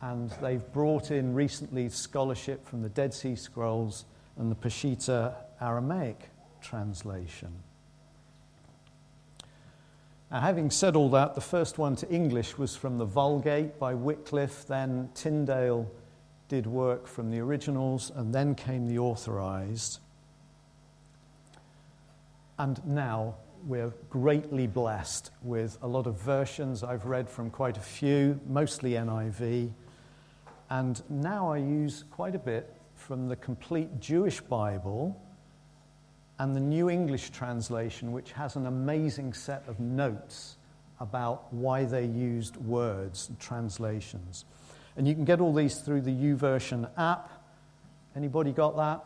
and 0.00 0.30
they've 0.42 0.72
brought 0.72 1.10
in 1.10 1.34
recently 1.34 1.88
scholarship 1.88 2.66
from 2.66 2.82
the 2.82 2.88
Dead 2.88 3.14
Sea 3.14 3.36
Scrolls 3.36 4.04
and 4.36 4.50
the 4.50 4.56
Peshitta 4.56 5.34
Aramaic 5.60 6.28
translation. 6.60 7.52
Now, 10.30 10.40
having 10.40 10.70
said 10.70 10.96
all 10.96 11.10
that, 11.10 11.34
the 11.34 11.40
first 11.40 11.78
one 11.78 11.94
to 11.96 12.10
English 12.10 12.58
was 12.58 12.74
from 12.74 12.98
the 12.98 13.04
Vulgate 13.04 13.78
by 13.78 13.94
Wycliffe, 13.94 14.66
then 14.66 15.10
Tyndale 15.14 15.88
did 16.54 16.66
work 16.68 17.08
from 17.08 17.32
the 17.32 17.40
originals, 17.40 18.12
and 18.14 18.32
then 18.32 18.54
came 18.54 18.86
the 18.86 18.96
authorized. 18.96 19.98
And 22.60 22.80
now 22.86 23.34
we're 23.66 23.92
greatly 24.08 24.68
blessed 24.68 25.32
with 25.42 25.76
a 25.82 25.88
lot 25.88 26.06
of 26.06 26.14
versions. 26.20 26.84
I've 26.84 27.06
read 27.06 27.28
from 27.28 27.50
quite 27.50 27.76
a 27.76 27.80
few, 27.80 28.38
mostly 28.46 28.92
NIV. 28.92 29.72
And 30.70 31.02
now 31.10 31.52
I 31.52 31.56
use 31.56 32.04
quite 32.12 32.36
a 32.36 32.38
bit 32.38 32.72
from 32.94 33.26
the 33.26 33.34
complete 33.34 33.98
Jewish 33.98 34.40
Bible 34.40 35.20
and 36.38 36.54
the 36.54 36.60
New 36.60 36.88
English 36.88 37.30
translation, 37.30 38.12
which 38.12 38.30
has 38.30 38.54
an 38.54 38.66
amazing 38.66 39.32
set 39.34 39.64
of 39.66 39.80
notes 39.80 40.56
about 41.00 41.52
why 41.52 41.82
they 41.84 42.04
used 42.04 42.56
words 42.58 43.28
and 43.28 43.40
translations. 43.40 44.44
And 44.96 45.08
you 45.08 45.14
can 45.14 45.24
get 45.24 45.40
all 45.40 45.52
these 45.52 45.78
through 45.78 46.02
the 46.02 46.10
YouVersion 46.10 46.88
app. 46.96 47.30
Anybody 48.14 48.52
got 48.52 48.76
that? 48.76 49.04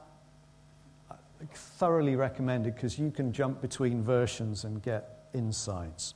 thoroughly 1.54 2.16
recommended 2.16 2.74
because 2.74 2.98
you 2.98 3.10
can 3.10 3.32
jump 3.32 3.60
between 3.60 4.02
versions 4.02 4.64
and 4.64 4.82
get 4.82 5.28
insights. 5.34 6.14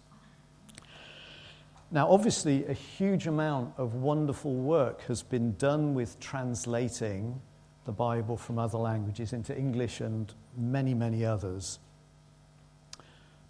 Now, 1.91 2.11
obviously, 2.11 2.65
a 2.67 2.73
huge 2.73 3.27
amount 3.27 3.75
of 3.77 3.95
wonderful 3.95 4.55
work 4.55 5.03
has 5.03 5.23
been 5.23 5.55
done 5.57 5.95
with 5.95 6.19
translating 6.19 7.41
the 7.85 7.93
Bible 7.93 8.37
from 8.37 8.59
other 8.59 8.79
languages 8.79 9.33
into 9.33 9.57
English 9.57 10.01
and 10.01 10.33
many, 10.57 10.95
many 10.95 11.25
others. 11.25 11.79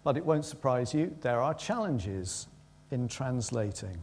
But 0.03 0.17
it 0.17 0.25
won't 0.25 0.43
surprise 0.43 0.93
you, 0.93 1.15
there 1.21 1.39
are 1.39 1.53
challenges 1.53 2.47
in 2.91 3.07
translating. 3.07 3.97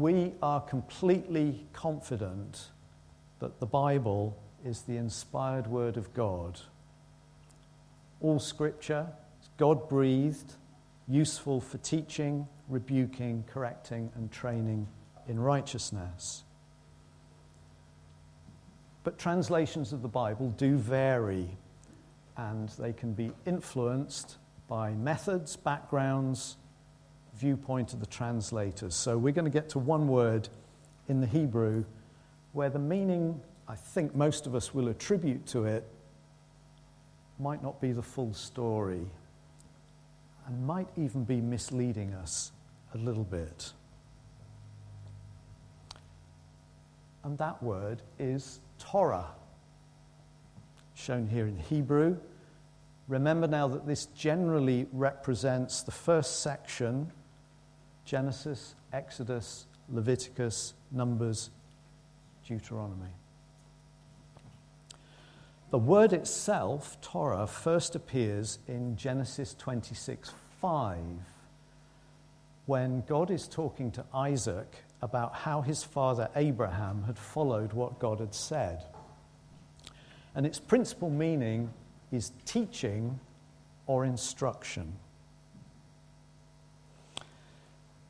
We 0.00 0.32
are 0.42 0.62
completely 0.62 1.66
confident 1.74 2.68
that 3.38 3.60
the 3.60 3.66
Bible 3.66 4.34
is 4.64 4.80
the 4.80 4.96
inspired 4.96 5.66
word 5.66 5.98
of 5.98 6.14
God. 6.14 6.58
All 8.22 8.38
scripture 8.38 9.08
is 9.42 9.50
God 9.58 9.90
breathed, 9.90 10.54
useful 11.06 11.60
for 11.60 11.76
teaching, 11.76 12.48
rebuking, 12.70 13.44
correcting, 13.46 14.10
and 14.14 14.32
training 14.32 14.88
in 15.28 15.38
righteousness. 15.38 16.44
But 19.04 19.18
translations 19.18 19.92
of 19.92 20.00
the 20.00 20.08
Bible 20.08 20.48
do 20.48 20.78
vary, 20.78 21.58
and 22.38 22.70
they 22.70 22.94
can 22.94 23.12
be 23.12 23.32
influenced 23.44 24.38
by 24.66 24.92
methods, 24.92 25.56
backgrounds, 25.56 26.56
viewpoint 27.40 27.94
of 27.94 28.00
the 28.00 28.06
translators. 28.06 28.94
So 28.94 29.16
we're 29.16 29.32
going 29.32 29.46
to 29.46 29.50
get 29.50 29.70
to 29.70 29.78
one 29.78 30.08
word 30.08 30.48
in 31.08 31.20
the 31.20 31.26
Hebrew 31.26 31.84
where 32.52 32.68
the 32.68 32.78
meaning 32.78 33.40
I 33.66 33.76
think 33.76 34.14
most 34.14 34.46
of 34.46 34.54
us 34.54 34.74
will 34.74 34.88
attribute 34.88 35.46
to 35.46 35.64
it 35.64 35.88
might 37.38 37.62
not 37.62 37.80
be 37.80 37.92
the 37.92 38.02
full 38.02 38.34
story 38.34 39.06
and 40.46 40.66
might 40.66 40.88
even 40.98 41.24
be 41.24 41.40
misleading 41.40 42.12
us 42.12 42.52
a 42.94 42.98
little 42.98 43.24
bit. 43.24 43.72
And 47.24 47.38
that 47.38 47.62
word 47.62 48.02
is 48.18 48.60
Torah, 48.78 49.28
shown 50.94 51.26
here 51.26 51.46
in 51.46 51.56
Hebrew. 51.56 52.18
Remember 53.08 53.46
now 53.46 53.68
that 53.68 53.86
this 53.86 54.06
generally 54.06 54.86
represents 54.92 55.82
the 55.82 55.90
first 55.90 56.42
section 56.42 57.10
Genesis, 58.10 58.74
Exodus, 58.92 59.66
Leviticus, 59.88 60.74
Numbers, 60.90 61.50
Deuteronomy. 62.44 63.12
The 65.70 65.78
word 65.78 66.12
itself, 66.12 67.00
Torah, 67.00 67.46
first 67.46 67.94
appears 67.94 68.58
in 68.66 68.96
Genesis 68.96 69.54
26 69.54 70.32
5, 70.60 70.96
when 72.66 73.04
God 73.06 73.30
is 73.30 73.46
talking 73.46 73.92
to 73.92 74.04
Isaac 74.12 74.82
about 75.02 75.32
how 75.32 75.60
his 75.60 75.84
father 75.84 76.28
Abraham 76.34 77.04
had 77.04 77.16
followed 77.16 77.72
what 77.74 78.00
God 78.00 78.18
had 78.18 78.34
said. 78.34 78.86
And 80.34 80.44
its 80.44 80.58
principal 80.58 81.10
meaning 81.10 81.72
is 82.10 82.32
teaching 82.44 83.20
or 83.86 84.04
instruction. 84.04 84.94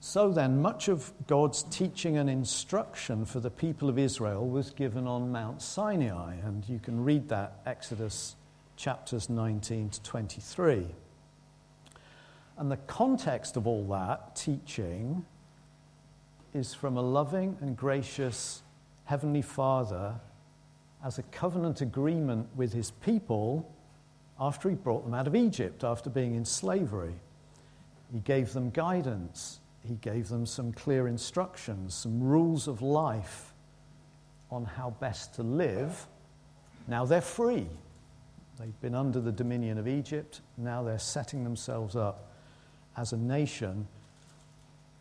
So 0.02 0.30
then, 0.30 0.62
much 0.62 0.88
of 0.88 1.12
God's 1.26 1.62
teaching 1.64 2.16
and 2.16 2.30
instruction 2.30 3.26
for 3.26 3.38
the 3.38 3.50
people 3.50 3.90
of 3.90 3.98
Israel 3.98 4.48
was 4.48 4.70
given 4.70 5.06
on 5.06 5.30
Mount 5.30 5.60
Sinai, 5.60 6.36
and 6.42 6.66
you 6.66 6.78
can 6.78 7.04
read 7.04 7.28
that 7.28 7.60
Exodus 7.66 8.34
chapters 8.76 9.28
19 9.28 9.90
to 9.90 10.02
23. 10.02 10.86
And 12.56 12.70
the 12.70 12.78
context 12.78 13.58
of 13.58 13.66
all 13.66 13.84
that 13.88 14.34
teaching 14.34 15.26
is 16.54 16.72
from 16.72 16.96
a 16.96 17.02
loving 17.02 17.58
and 17.60 17.76
gracious 17.76 18.62
Heavenly 19.04 19.42
Father 19.42 20.14
as 21.04 21.18
a 21.18 21.22
covenant 21.24 21.82
agreement 21.82 22.48
with 22.56 22.72
his 22.72 22.90
people 22.90 23.70
after 24.40 24.70
he 24.70 24.76
brought 24.76 25.04
them 25.04 25.12
out 25.12 25.26
of 25.26 25.36
Egypt, 25.36 25.84
after 25.84 26.08
being 26.08 26.34
in 26.34 26.46
slavery. 26.46 27.14
He 28.10 28.20
gave 28.20 28.54
them 28.54 28.70
guidance 28.70 29.59
he 29.86 29.94
gave 29.96 30.28
them 30.28 30.46
some 30.46 30.72
clear 30.72 31.08
instructions, 31.08 31.94
some 31.94 32.22
rules 32.22 32.68
of 32.68 32.82
life 32.82 33.54
on 34.50 34.64
how 34.64 34.90
best 35.00 35.34
to 35.34 35.42
live. 35.42 36.06
Now 36.86 37.04
they're 37.04 37.20
free. 37.20 37.66
They've 38.58 38.80
been 38.80 38.94
under 38.94 39.20
the 39.20 39.32
dominion 39.32 39.78
of 39.78 39.88
Egypt. 39.88 40.40
Now 40.58 40.82
they're 40.82 40.98
setting 40.98 41.44
themselves 41.44 41.96
up 41.96 42.30
as 42.96 43.12
a 43.12 43.16
nation. 43.16 43.86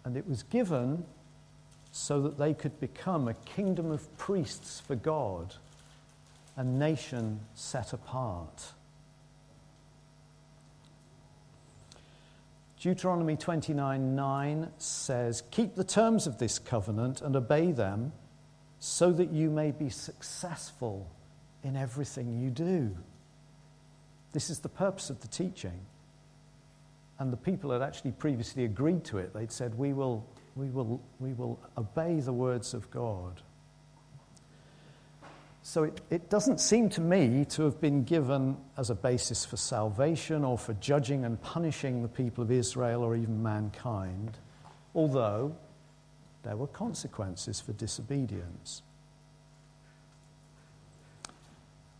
And 0.05 0.15
it 0.15 0.27
was 0.27 0.43
given 0.43 1.03
so 1.91 2.21
that 2.21 2.37
they 2.37 2.53
could 2.53 2.79
become 2.79 3.27
a 3.27 3.33
kingdom 3.33 3.91
of 3.91 4.17
priests 4.17 4.79
for 4.79 4.95
God, 4.95 5.55
a 6.55 6.63
nation 6.63 7.41
set 7.55 7.91
apart. 7.91 8.73
Deuteronomy 12.79 13.35
29 13.35 14.15
9 14.15 14.71
says, 14.77 15.43
Keep 15.51 15.75
the 15.75 15.83
terms 15.83 16.27
of 16.27 16.37
this 16.37 16.57
covenant 16.57 17.21
and 17.21 17.35
obey 17.35 17.71
them 17.71 18.13
so 18.79 19.11
that 19.11 19.31
you 19.31 19.49
may 19.49 19.71
be 19.71 19.89
successful 19.89 21.09
in 21.63 21.75
everything 21.75 22.41
you 22.41 22.49
do. 22.49 22.95
This 24.31 24.49
is 24.49 24.59
the 24.59 24.69
purpose 24.69 25.09
of 25.09 25.19
the 25.19 25.27
teaching. 25.27 25.79
And 27.19 27.33
the 27.33 27.37
people 27.37 27.71
had 27.71 27.81
actually 27.81 28.11
previously 28.11 28.63
agreed 28.63 29.03
to 29.05 29.17
it. 29.17 29.33
They'd 29.33 29.51
said, 29.51 29.77
We 29.77 29.91
will, 29.91 30.25
we 30.55 30.69
will, 30.69 31.01
we 31.19 31.33
will 31.33 31.59
obey 31.77 32.21
the 32.21 32.31
words 32.31 32.73
of 32.73 32.89
God. 32.91 33.41
So 35.69 35.83
it, 35.83 36.01
it 36.09 36.29
doesn't 36.31 36.59
seem 36.59 36.89
to 36.89 37.01
me 37.01 37.45
to 37.49 37.61
have 37.61 37.79
been 37.79 38.03
given 38.03 38.57
as 38.75 38.89
a 38.89 38.95
basis 38.95 39.45
for 39.45 39.55
salvation 39.55 40.43
or 40.43 40.57
for 40.57 40.73
judging 40.73 41.25
and 41.25 41.39
punishing 41.43 42.01
the 42.01 42.07
people 42.07 42.43
of 42.43 42.49
Israel 42.49 43.03
or 43.03 43.15
even 43.15 43.43
mankind, 43.43 44.39
although 44.95 45.55
there 46.41 46.57
were 46.57 46.65
consequences 46.65 47.61
for 47.61 47.73
disobedience. 47.73 48.81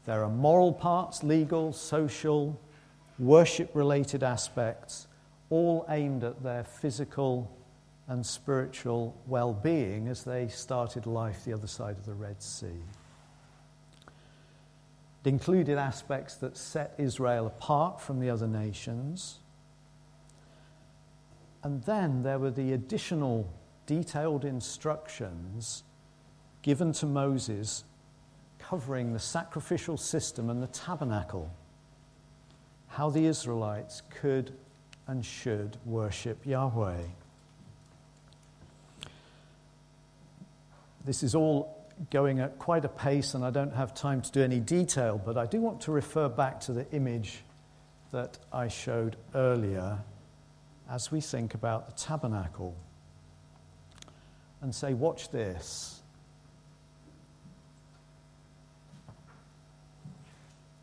There 0.08 0.24
are 0.24 0.32
moral 0.32 0.74
parts, 0.74 1.22
legal, 1.22 1.72
social, 1.72 2.60
worship 3.20 3.70
related 3.76 4.24
aspects, 4.24 5.06
all 5.52 5.86
aimed 5.90 6.24
at 6.24 6.42
their 6.42 6.64
physical 6.64 7.56
and 8.08 8.26
spiritual 8.26 9.16
well 9.28 9.54
being 9.54 10.08
as 10.08 10.24
they 10.24 10.48
started 10.48 11.06
life 11.06 11.46
the 11.46 11.54
other 11.54 11.68
side 11.68 11.98
of 11.98 12.08
the 12.08 12.16
Red 12.16 12.42
Sea. 12.42 12.82
It 15.24 15.30
included 15.30 15.78
aspects 15.78 16.36
that 16.36 16.56
set 16.56 16.96
Israel 16.98 17.48
apart 17.48 18.00
from 18.00 18.20
the 18.20 18.30
other 18.30 18.48
nations. 18.48 19.40
And 21.62 21.84
then 21.84 22.24
there 22.24 22.40
were 22.40 22.52
the 22.52 22.72
additional 22.74 23.52
detailed 23.86 24.46
instructions 24.46 25.84
given 26.62 26.94
to 26.94 27.06
Moses 27.06 27.84
covering 28.60 29.14
the 29.14 29.20
sacrificial 29.20 29.98
system 29.98 30.50
and 30.50 30.62
the 30.62 30.68
tabernacle, 30.68 31.52
how 32.88 33.10
the 33.10 33.26
Israelites 33.26 34.04
could 34.10 34.54
and 35.08 35.26
should 35.26 35.78
worship 35.86 36.46
Yahweh. 36.46 37.02
This 41.06 41.24
is 41.24 41.34
all 41.34 41.79
going 42.12 42.40
at 42.40 42.58
quite 42.60 42.86
a 42.86 42.90
pace, 42.90 43.34
and 43.34 43.44
I 43.44 43.50
don't 43.50 43.74
have 43.74 43.94
time 43.94 44.22
to 44.22 44.32
do 44.32 44.42
any 44.42 44.60
detail, 44.60 45.22
but 45.24 45.38
I 45.38 45.46
do 45.46 45.60
want 45.60 45.82
to 45.82 45.92
refer 45.92 46.30
back 46.30 46.62
to 46.62 46.74
the 46.74 46.90
image 46.92 47.40
that 48.12 48.38
I 48.52 48.68
showed 48.68 49.18
earlier 49.36 50.00
as 50.90 51.12
we 51.12 51.22
think 51.22 51.54
about 51.54 51.88
the 51.88 51.94
tabernacle 51.94 52.76
and 54.62 54.74
say, 54.74 54.94
Watch 54.94 55.30
this. 55.30 56.02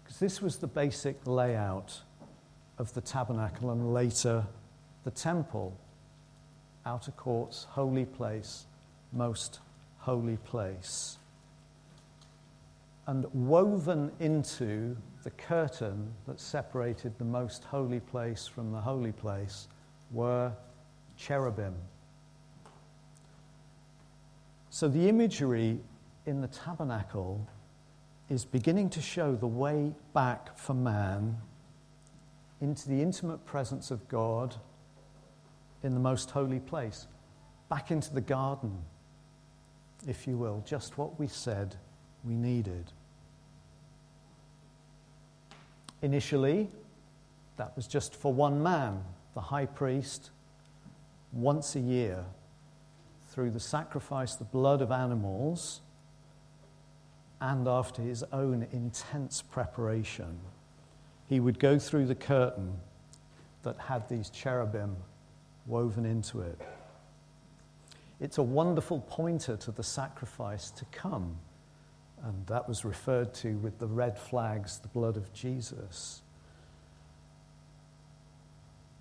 Because 0.03 0.19
this 0.19 0.41
was 0.41 0.59
the 0.59 0.67
basic 0.67 1.27
layout 1.27 2.01
of 2.79 2.93
the 2.95 3.01
tabernacle 3.01 3.71
and 3.71 3.93
later 3.93 4.45
the 5.05 5.11
temple 5.11 5.77
outer 6.85 7.11
courts, 7.11 7.67
holy 7.71 8.05
place, 8.05 8.67
most 9.13 9.61
holy 10.07 10.37
place. 10.37 11.19
And 13.09 13.27
woven 13.35 14.13
into 14.21 14.97
the 15.25 15.31
curtain 15.31 16.13
that 16.29 16.39
separated 16.39 17.19
the 17.19 17.25
most 17.25 17.65
holy 17.65 17.99
place 17.99 18.47
from 18.47 18.71
the 18.71 18.81
holy 18.81 19.11
place 19.11 19.67
were 20.13 20.53
cherubim. 21.17 21.75
So 24.71 24.87
the 24.87 25.09
imagery 25.09 25.81
in 26.25 26.41
the 26.41 26.49
tabernacle 26.49 27.45
is 28.31 28.45
beginning 28.45 28.91
to 28.91 29.03
show 29.03 29.35
the 29.35 29.49
way 29.49 29.93
back 30.15 30.57
for 30.57 30.75
man 30.75 31.37
into 32.61 32.89
the 32.89 33.03
intimate 33.03 33.45
presence 33.45 33.91
of 33.91 34.07
God 34.07 34.55
in 35.83 35.95
the 35.95 36.01
most 36.01 36.31
holy 36.31 36.61
place, 36.61 37.09
back 37.69 37.91
into 37.91 38.15
the 38.15 38.21
garden 38.21 38.85
if 40.07 40.27
you 40.27 40.37
will, 40.37 40.63
just 40.67 40.99
what 40.99 41.19
we 41.19 41.27
said 41.27 41.77
we 42.25 42.35
needed. 42.35 42.93
Initially, 46.03 46.69
that 47.57 47.75
was 47.77 47.87
just 47.87 48.15
for 48.15 48.33
one 48.33 48.63
man, 48.63 49.03
the 49.35 49.41
high 49.41 49.67
priest, 49.67 50.31
once 51.33 51.75
a 51.75 51.81
year, 51.81 52.25
through 53.31 53.51
the 53.51 53.61
sacrifice, 53.61 54.35
the 54.35 54.45
blood 54.45 54.81
of 54.81 54.91
animals, 54.91 55.81
and 57.41 57.69
after 57.69 58.03
his 58.03 58.23
own 58.33 58.67
intense 58.73 59.43
preparation, 59.43 60.39
he 61.29 61.41
would 61.41 61.59
go 61.59 61.79
through 61.79 62.07
the 62.07 62.15
curtain 62.15 62.79
that 63.63 63.77
had 63.79 64.09
these 64.09 64.31
cherubim 64.31 64.97
woven 65.67 66.07
into 66.07 66.41
it. 66.41 66.59
It's 68.21 68.39
a 68.39 68.43
wonderful 68.43 69.01
pointer 69.01 69.57
to 69.59 69.71
the 69.71 69.83
sacrifice 69.83 70.71
to 70.73 70.85
come. 70.87 71.37
And 72.23 72.47
that 72.47 72.69
was 72.69 72.85
referred 72.85 73.35
to 73.35 73.57
with 73.59 73.79
the 73.79 73.87
red 73.87 74.19
flags, 74.19 74.79
the 74.79 74.89
blood 74.89 75.17
of 75.17 75.33
Jesus. 75.33 76.23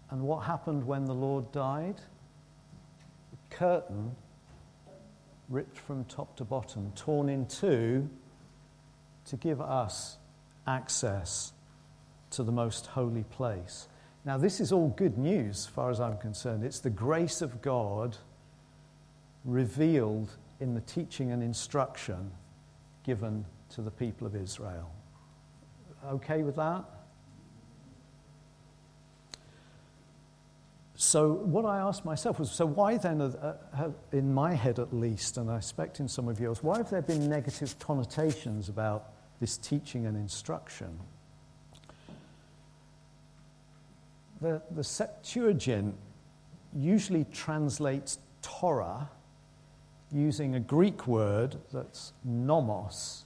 And 0.10 0.22
what 0.22 0.44
happened 0.44 0.86
when 0.86 1.06
the 1.06 1.14
Lord 1.14 1.52
died? 1.52 1.96
The 3.32 3.56
curtain 3.56 4.16
ripped 5.50 5.78
from 5.78 6.04
top 6.06 6.36
to 6.38 6.44
bottom, 6.44 6.92
torn 6.96 7.30
in 7.30 7.46
two 7.48 8.10
to 9.26 9.38
give 9.38 9.62
us 9.62 10.18
access 10.68 11.54
to 12.32 12.44
the 12.44 12.52
most 12.52 12.88
holy 12.88 13.24
place. 13.24 13.88
Now, 14.26 14.38
this 14.38 14.60
is 14.60 14.72
all 14.72 14.90
good 14.90 15.18
news 15.18 15.60
as 15.60 15.66
far 15.68 15.90
as 15.90 16.00
I'm 16.00 16.18
concerned. 16.18 16.64
It's 16.64 16.80
the 16.80 16.90
grace 16.90 17.42
of 17.42 17.62
God 17.62 18.18
revealed 19.46 20.32
in 20.60 20.74
the 20.74 20.82
teaching 20.82 21.32
and 21.32 21.44
instruction 21.44 22.32
given 23.04 23.46
to 23.70 23.82
the 23.82 23.92
people 23.92 24.26
of 24.26 24.36
Israel. 24.36 24.92
Okay 26.06 26.44
with 26.44 26.56
that? 26.56 26.84
So, 30.98 31.34
what 31.34 31.66
I 31.66 31.80
asked 31.80 32.06
myself 32.06 32.40
was 32.40 32.50
so, 32.50 32.66
why 32.66 32.98
then, 32.98 33.22
uh, 33.22 33.92
in 34.14 34.34
my 34.34 34.54
head 34.54 34.80
at 34.80 34.94
least, 34.94 35.38
and 35.38 35.52
I 35.52 35.58
expect 35.58 36.00
in 36.00 36.08
some 36.08 36.30
of 36.30 36.40
yours, 36.40 36.64
why 36.64 36.78
have 36.78 36.90
there 36.90 37.02
been 37.02 37.30
negative 37.30 37.78
connotations 37.80 38.70
about 38.70 39.12
this 39.42 39.58
teaching 39.58 40.06
and 40.06 40.16
instruction? 40.16 40.98
The, 44.42 44.62
the 44.72 44.84
Septuagint 44.84 45.96
usually 46.74 47.26
translates 47.26 48.20
Torah 48.42 49.10
using 50.16 50.56
a 50.56 50.60
Greek 50.60 51.08
word 51.08 51.58
that's 51.74 52.14
nomos. 52.24 53.26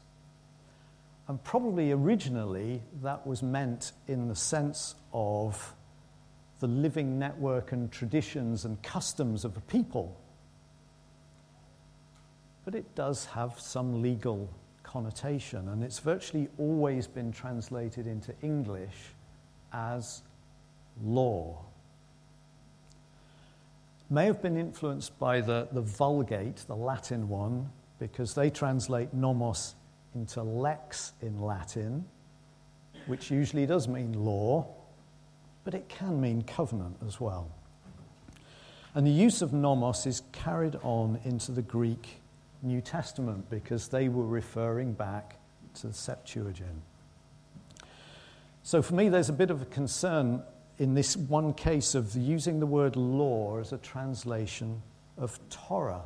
And 1.27 1.41
probably 1.43 1.91
originally 1.91 2.81
that 3.03 3.25
was 3.27 3.43
meant 3.43 3.91
in 4.07 4.27
the 4.27 4.35
sense 4.35 4.95
of 5.13 5.75
the 6.59 6.67
living 6.67 7.19
network 7.19 7.71
and 7.71 7.91
traditions 7.91 8.65
and 8.65 8.81
customs 8.81 9.45
of 9.45 9.55
a 9.55 9.61
people. 9.61 10.19
But 12.65 12.73
it 12.73 12.95
does 12.95 13.25
have 13.27 13.59
some 13.59 14.01
legal 14.01 14.49
connotation, 14.81 15.69
and 15.69 15.83
it's 15.83 15.99
virtually 15.99 16.49
always 16.57 17.05
been 17.05 17.31
translated 17.31 18.07
into 18.07 18.33
English 18.41 19.13
as 19.71 20.23
law 21.03 21.68
may 24.09 24.25
have 24.25 24.41
been 24.41 24.57
influenced 24.57 25.17
by 25.19 25.41
the, 25.41 25.67
the 25.71 25.81
Vulgate, 25.81 26.57
the 26.67 26.75
Latin 26.75 27.29
one, 27.29 27.69
because 27.99 28.33
they 28.33 28.49
translate 28.49 29.13
nomos 29.13 29.75
into 30.15 30.41
lex 30.41 31.13
in 31.21 31.39
Latin, 31.39 32.05
which 33.05 33.29
usually 33.29 33.65
does 33.65 33.87
mean 33.87 34.13
law, 34.13 34.67
but 35.63 35.73
it 35.73 35.87
can 35.87 36.19
mean 36.19 36.41
covenant 36.41 36.97
as 37.05 37.19
well. 37.19 37.49
And 38.95 39.05
the 39.05 39.11
use 39.11 39.41
of 39.41 39.53
nomos 39.53 40.05
is 40.07 40.23
carried 40.31 40.75
on 40.81 41.19
into 41.23 41.51
the 41.51 41.61
Greek 41.61 42.21
New 42.63 42.81
Testament 42.81 43.49
because 43.49 43.87
they 43.87 44.09
were 44.09 44.25
referring 44.25 44.93
back 44.93 45.35
to 45.75 45.87
the 45.87 45.93
Septuagint. 45.93 46.81
So 48.63 48.81
for 48.81 48.95
me, 48.95 49.09
there's 49.09 49.29
a 49.29 49.33
bit 49.33 49.51
of 49.51 49.61
a 49.61 49.65
concern 49.65 50.41
in 50.79 50.93
this 50.93 51.17
one 51.17 51.53
case 51.53 51.93
of 51.93 52.15
using 52.15 52.59
the 52.59 52.65
word 52.65 52.95
law 52.95 53.59
as 53.59 53.73
a 53.73 53.77
translation 53.77 54.81
of 55.17 55.37
Torah. 55.49 56.01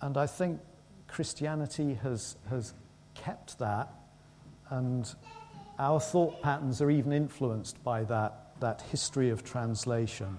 And 0.00 0.16
I 0.16 0.26
think 0.26 0.60
Christianity 1.06 1.94
has, 2.02 2.36
has 2.50 2.74
kept 3.14 3.60
that, 3.60 3.88
and 4.70 5.08
our 5.78 6.00
thought 6.00 6.42
patterns 6.42 6.82
are 6.82 6.90
even 6.90 7.12
influenced 7.12 7.82
by 7.84 8.02
that, 8.04 8.50
that 8.58 8.82
history 8.90 9.30
of 9.30 9.44
translation, 9.44 10.36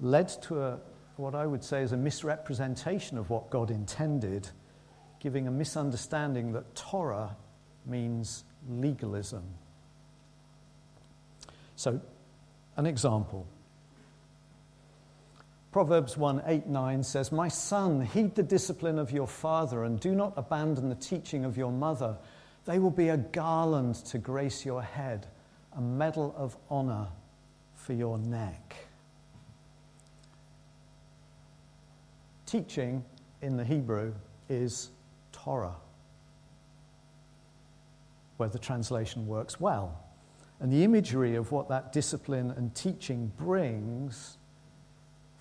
led 0.00 0.28
to 0.44 0.62
a, 0.62 0.78
what 1.16 1.34
I 1.34 1.46
would 1.46 1.62
say 1.62 1.82
is 1.82 1.92
a 1.92 1.98
misrepresentation 1.98 3.18
of 3.18 3.28
what 3.28 3.50
God 3.50 3.70
intended, 3.70 4.48
giving 5.20 5.46
a 5.46 5.50
misunderstanding 5.50 6.52
that 6.52 6.74
Torah 6.74 7.36
means 7.84 8.44
legalism. 8.66 9.44
So, 11.84 12.00
an 12.78 12.86
example. 12.86 13.46
Proverbs 15.70 16.16
1 16.16 16.42
8 16.46 16.66
9 16.66 17.02
says, 17.02 17.30
My 17.30 17.48
son, 17.48 18.00
heed 18.00 18.34
the 18.34 18.42
discipline 18.42 18.98
of 18.98 19.12
your 19.12 19.26
father 19.26 19.84
and 19.84 20.00
do 20.00 20.14
not 20.14 20.32
abandon 20.38 20.88
the 20.88 20.94
teaching 20.94 21.44
of 21.44 21.58
your 21.58 21.70
mother. 21.70 22.16
They 22.64 22.78
will 22.78 22.90
be 22.90 23.10
a 23.10 23.18
garland 23.18 23.96
to 24.06 24.16
grace 24.16 24.64
your 24.64 24.80
head, 24.80 25.26
a 25.76 25.80
medal 25.82 26.34
of 26.38 26.56
honor 26.70 27.08
for 27.74 27.92
your 27.92 28.16
neck. 28.16 28.76
Teaching 32.46 33.04
in 33.42 33.58
the 33.58 33.64
Hebrew 33.64 34.14
is 34.48 34.88
Torah, 35.32 35.76
where 38.38 38.48
the 38.48 38.58
translation 38.58 39.26
works 39.26 39.60
well. 39.60 40.03
And 40.64 40.72
the 40.72 40.82
imagery 40.82 41.34
of 41.34 41.52
what 41.52 41.68
that 41.68 41.92
discipline 41.92 42.50
and 42.52 42.74
teaching 42.74 43.30
brings 43.36 44.38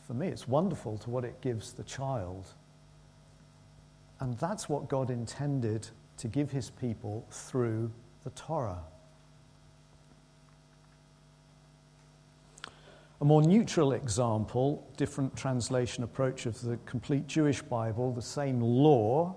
for 0.06 0.14
me, 0.14 0.28
it's 0.28 0.50
wonderful 0.50 0.98
to 0.98 1.10
what 1.10 1.24
it 1.24 1.40
gives 1.40 1.72
the 1.72 1.84
child. 1.86 2.46
And 4.20 4.38
that's 4.38 4.68
what 4.68 4.90
God 4.90 5.10
intended 5.10 5.88
to 6.18 6.28
give 6.28 6.52
his 6.52 6.72
people 6.72 7.26
through 7.32 7.90
the 8.26 8.32
Torah. 8.32 8.84
A 13.22 13.24
more 13.24 13.42
neutral 13.42 13.94
example, 13.94 14.86
different 14.98 15.38
translation 15.38 16.04
approach 16.04 16.48
of 16.48 16.62
the 16.62 16.76
complete 16.86 17.28
Jewish 17.28 17.62
Bible, 17.62 18.12
the 18.12 18.22
same 18.22 18.60
law 18.60 19.34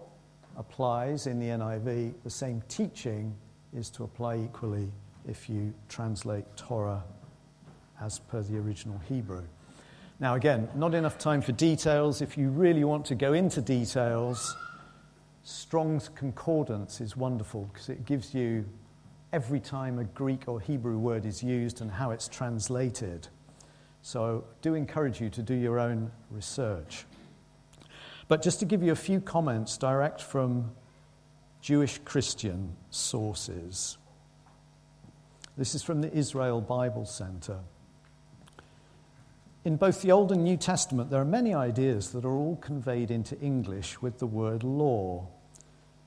applies 0.56 1.28
in 1.28 1.38
the 1.38 1.46
NIV, 1.46 2.12
the 2.24 2.30
same 2.30 2.60
teaching 2.66 3.36
is 3.72 3.88
to 3.90 4.02
apply 4.02 4.38
equally 4.38 4.90
if 5.28 5.48
you 5.48 5.74
translate 5.88 6.44
Torah 6.56 7.02
as 8.00 8.18
per 8.18 8.42
the 8.42 8.58
original 8.58 9.00
Hebrew. 9.08 9.44
Now, 10.18 10.34
again, 10.34 10.68
not 10.74 10.94
enough 10.94 11.18
time 11.18 11.42
for 11.42 11.52
details. 11.52 12.22
If 12.22 12.38
you 12.38 12.48
really 12.48 12.84
want 12.84 13.04
to 13.06 13.14
go 13.14 13.32
into 13.32 13.60
details, 13.60 14.56
Strong's 15.42 16.08
Concordance 16.08 17.00
is 17.00 17.16
wonderful 17.16 17.68
because 17.72 17.88
it 17.88 18.06
gives 18.06 18.34
you 18.34 18.64
every 19.32 19.60
time 19.60 19.98
a 19.98 20.04
Greek 20.04 20.44
or 20.46 20.60
Hebrew 20.60 20.98
word 20.98 21.26
is 21.26 21.42
used 21.42 21.82
and 21.82 21.90
how 21.90 22.12
it's 22.12 22.28
translated. 22.28 23.28
So, 24.02 24.44
I 24.46 24.54
do 24.62 24.74
encourage 24.74 25.20
you 25.20 25.28
to 25.30 25.42
do 25.42 25.54
your 25.54 25.78
own 25.78 26.10
research. 26.30 27.04
But 28.28 28.42
just 28.42 28.58
to 28.60 28.64
give 28.64 28.82
you 28.82 28.92
a 28.92 28.96
few 28.96 29.20
comments 29.20 29.76
direct 29.76 30.20
from 30.22 30.70
Jewish 31.60 31.98
Christian 32.04 32.76
sources. 32.90 33.98
This 35.56 35.74
is 35.74 35.82
from 35.82 36.02
the 36.02 36.12
Israel 36.12 36.60
Bible 36.60 37.06
Center. 37.06 37.60
In 39.64 39.76
both 39.76 40.02
the 40.02 40.12
Old 40.12 40.30
and 40.30 40.44
New 40.44 40.58
Testament, 40.58 41.08
there 41.08 41.20
are 41.20 41.24
many 41.24 41.54
ideas 41.54 42.10
that 42.12 42.26
are 42.26 42.36
all 42.36 42.56
conveyed 42.56 43.10
into 43.10 43.40
English 43.40 44.02
with 44.02 44.18
the 44.18 44.26
word 44.26 44.62
law, 44.62 45.26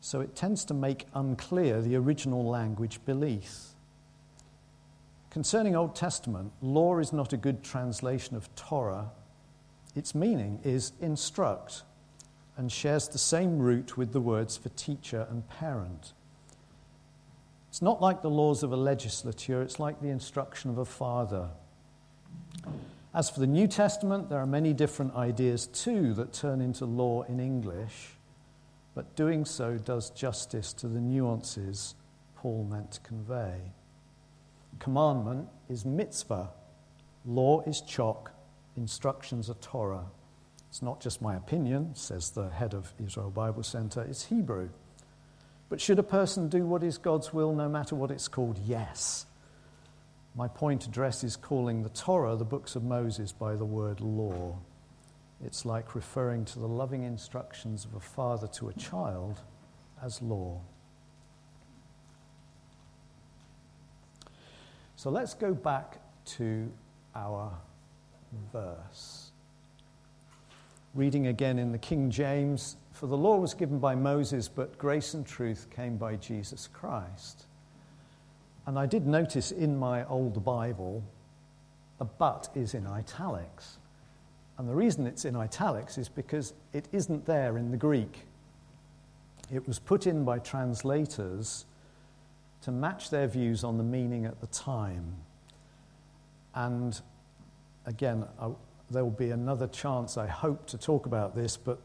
so 0.01 0.21
it 0.21 0.35
tends 0.35 0.63
to 0.65 0.73
make 0.75 1.07
unclear 1.15 1.81
the 1.81 1.95
original 1.95 2.45
language 2.45 3.03
belief. 3.05 3.69
Concerning 5.31 5.75
Old 5.75 5.95
Testament, 5.95 6.51
law 6.61 6.99
is 6.99 7.11
not 7.11 7.33
a 7.33 7.37
good 7.37 7.63
translation 7.63 8.35
of 8.35 8.53
Torah. 8.55 9.09
Its 9.95 10.13
meaning 10.13 10.59
is 10.63 10.93
instruct 11.01 11.81
and 12.55 12.71
shares 12.71 13.07
the 13.07 13.17
same 13.17 13.57
root 13.57 13.97
with 13.97 14.13
the 14.13 14.21
words 14.21 14.57
for 14.57 14.69
teacher 14.69 15.27
and 15.29 15.47
parent. 15.49 16.13
It's 17.69 17.81
not 17.81 18.01
like 18.01 18.21
the 18.21 18.29
laws 18.29 18.63
of 18.63 18.71
a 18.71 18.77
legislature, 18.77 19.61
it's 19.61 19.79
like 19.79 20.01
the 20.01 20.09
instruction 20.09 20.69
of 20.69 20.77
a 20.77 20.85
father. 20.85 21.49
As 23.13 23.29
for 23.29 23.39
the 23.39 23.47
New 23.47 23.67
Testament, 23.67 24.29
there 24.29 24.39
are 24.39 24.47
many 24.47 24.73
different 24.73 25.15
ideas 25.15 25.67
too 25.67 26.13
that 26.15 26.33
turn 26.33 26.61
into 26.61 26.85
law 26.85 27.23
in 27.23 27.39
English, 27.39 28.17
but 28.95 29.15
doing 29.15 29.45
so 29.45 29.77
does 29.77 30.09
justice 30.09 30.73
to 30.73 30.87
the 30.87 30.99
nuances 30.99 31.95
Paul 32.35 32.67
meant 32.69 32.93
to 32.93 32.99
convey. 33.01 33.73
Commandment 34.79 35.47
is 35.69 35.85
mitzvah, 35.85 36.49
law 37.25 37.61
is 37.61 37.81
chok, 37.81 38.31
instructions 38.77 39.49
are 39.49 39.55
Torah. 39.55 40.05
It's 40.69 40.81
not 40.81 41.01
just 41.01 41.21
my 41.21 41.35
opinion, 41.35 41.95
says 41.95 42.31
the 42.31 42.49
head 42.49 42.73
of 42.73 42.93
Israel 43.03 43.29
Bible 43.29 43.63
Center, 43.63 44.01
it's 44.01 44.25
Hebrew. 44.25 44.69
But 45.69 45.79
should 45.79 45.99
a 45.99 46.03
person 46.03 46.49
do 46.49 46.65
what 46.65 46.83
is 46.83 46.97
God's 46.97 47.31
will 47.31 47.53
no 47.53 47.69
matter 47.69 47.95
what 47.95 48.09
it's 48.11 48.27
called? 48.27 48.59
Yes. 48.65 49.27
My 50.35 50.47
point 50.47 50.85
addresses 50.85 51.35
calling 51.35 51.83
the 51.83 51.89
Torah, 51.89 52.35
the 52.35 52.45
books 52.45 52.75
of 52.75 52.83
Moses, 52.83 53.31
by 53.31 53.55
the 53.55 53.65
word 53.65 54.01
law. 54.01 54.57
It's 55.45 55.65
like 55.65 55.95
referring 55.95 56.45
to 56.45 56.59
the 56.59 56.67
loving 56.67 57.03
instructions 57.03 57.85
of 57.85 57.93
a 57.93 57.99
father 57.99 58.47
to 58.47 58.69
a 58.69 58.73
child 58.73 59.39
as 60.03 60.21
law. 60.21 60.59
So 64.95 65.09
let's 65.09 65.33
go 65.33 65.53
back 65.53 65.99
to 66.37 66.69
our 67.15 67.53
verse. 68.51 69.31
Reading 70.93 71.27
again 71.27 71.57
in 71.57 71.71
the 71.71 71.77
King 71.77 72.09
James 72.09 72.75
For 72.99 73.07
the 73.07 73.15
law 73.15 73.37
was 73.37 73.53
given 73.53 73.79
by 73.79 73.95
Moses, 73.95 74.49
but 74.49 74.77
grace 74.77 75.13
and 75.13 75.25
truth 75.25 75.67
came 75.73 75.95
by 75.95 76.17
Jesus 76.17 76.67
Christ. 76.67 77.45
And 78.65 78.77
I 78.77 78.87
did 78.87 79.07
notice 79.07 79.53
in 79.53 79.79
my 79.79 80.05
old 80.07 80.43
Bible, 80.43 81.01
a 82.01 82.03
but 82.03 82.49
is 82.55 82.73
in 82.73 82.85
italics. 82.85 83.77
And 84.57 84.67
the 84.67 84.75
reason 84.75 85.07
it's 85.07 85.23
in 85.23 85.37
italics 85.37 85.97
is 85.97 86.09
because 86.09 86.53
it 86.73 86.89
isn't 86.91 87.25
there 87.25 87.57
in 87.57 87.71
the 87.71 87.77
Greek. 87.77 88.25
It 89.49 89.65
was 89.65 89.79
put 89.79 90.05
in 90.05 90.25
by 90.25 90.39
translators 90.39 91.65
to 92.63 92.71
match 92.71 93.11
their 93.11 93.27
views 93.27 93.63
on 93.63 93.77
the 93.77 93.83
meaning 93.85 94.25
at 94.25 94.41
the 94.41 94.47
time. 94.47 95.15
And 96.53 96.99
again, 97.85 98.25
I, 98.41 98.49
there 98.91 99.03
will 99.03 99.11
be 99.11 99.31
another 99.31 99.67
chance, 99.67 100.17
I 100.17 100.27
hope, 100.27 100.65
to 100.67 100.77
talk 100.77 101.05
about 101.05 101.35
this, 101.35 101.57
but 101.57 101.79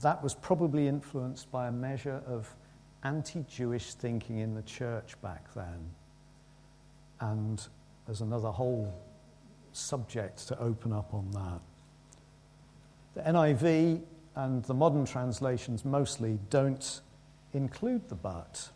that 0.00 0.22
was 0.22 0.34
probably 0.34 0.88
influenced 0.88 1.50
by 1.50 1.68
a 1.68 1.72
measure 1.72 2.22
of 2.26 2.54
anti 3.04 3.44
Jewish 3.48 3.94
thinking 3.94 4.38
in 4.38 4.54
the 4.54 4.62
church 4.62 5.20
back 5.22 5.52
then. 5.54 5.90
And 7.20 7.62
there's 8.06 8.20
another 8.20 8.50
whole 8.50 8.92
subject 9.72 10.48
to 10.48 10.58
open 10.58 10.92
up 10.92 11.12
on 11.12 11.30
that. 11.32 11.60
The 13.14 13.30
NIV 13.30 14.02
and 14.34 14.64
the 14.64 14.74
modern 14.74 15.04
translations 15.04 15.84
mostly 15.84 16.38
don't 16.50 17.00
include 17.52 18.08
the 18.08 18.14
but. 18.14 18.70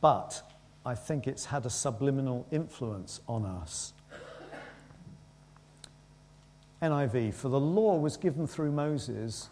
But 0.00 0.42
I 0.84 0.94
think 0.94 1.26
it's 1.26 1.44
had 1.46 1.66
a 1.66 1.70
subliminal 1.70 2.46
influence 2.50 3.20
on 3.28 3.44
us. 3.44 3.92
NIV, 6.82 7.34
for 7.34 7.48
the 7.48 7.60
law 7.60 7.96
was 7.96 8.16
given 8.16 8.46
through 8.46 8.72
Moses, 8.72 9.50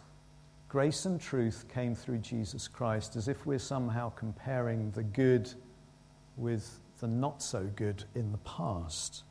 grace 0.67 1.05
and 1.05 1.21
truth 1.21 1.65
came 1.71 1.93
through 1.93 2.19
Jesus 2.19 2.67
Christ, 2.67 3.15
as 3.15 3.27
if 3.27 3.45
we're 3.45 3.59
somehow 3.59 4.09
comparing 4.09 4.91
the 4.91 5.03
good 5.03 5.51
with 6.37 6.79
the 6.99 7.07
not 7.07 7.41
so 7.41 7.69
good 7.75 8.03
in 8.15 8.31
the 8.31 8.39
past. 8.39 9.23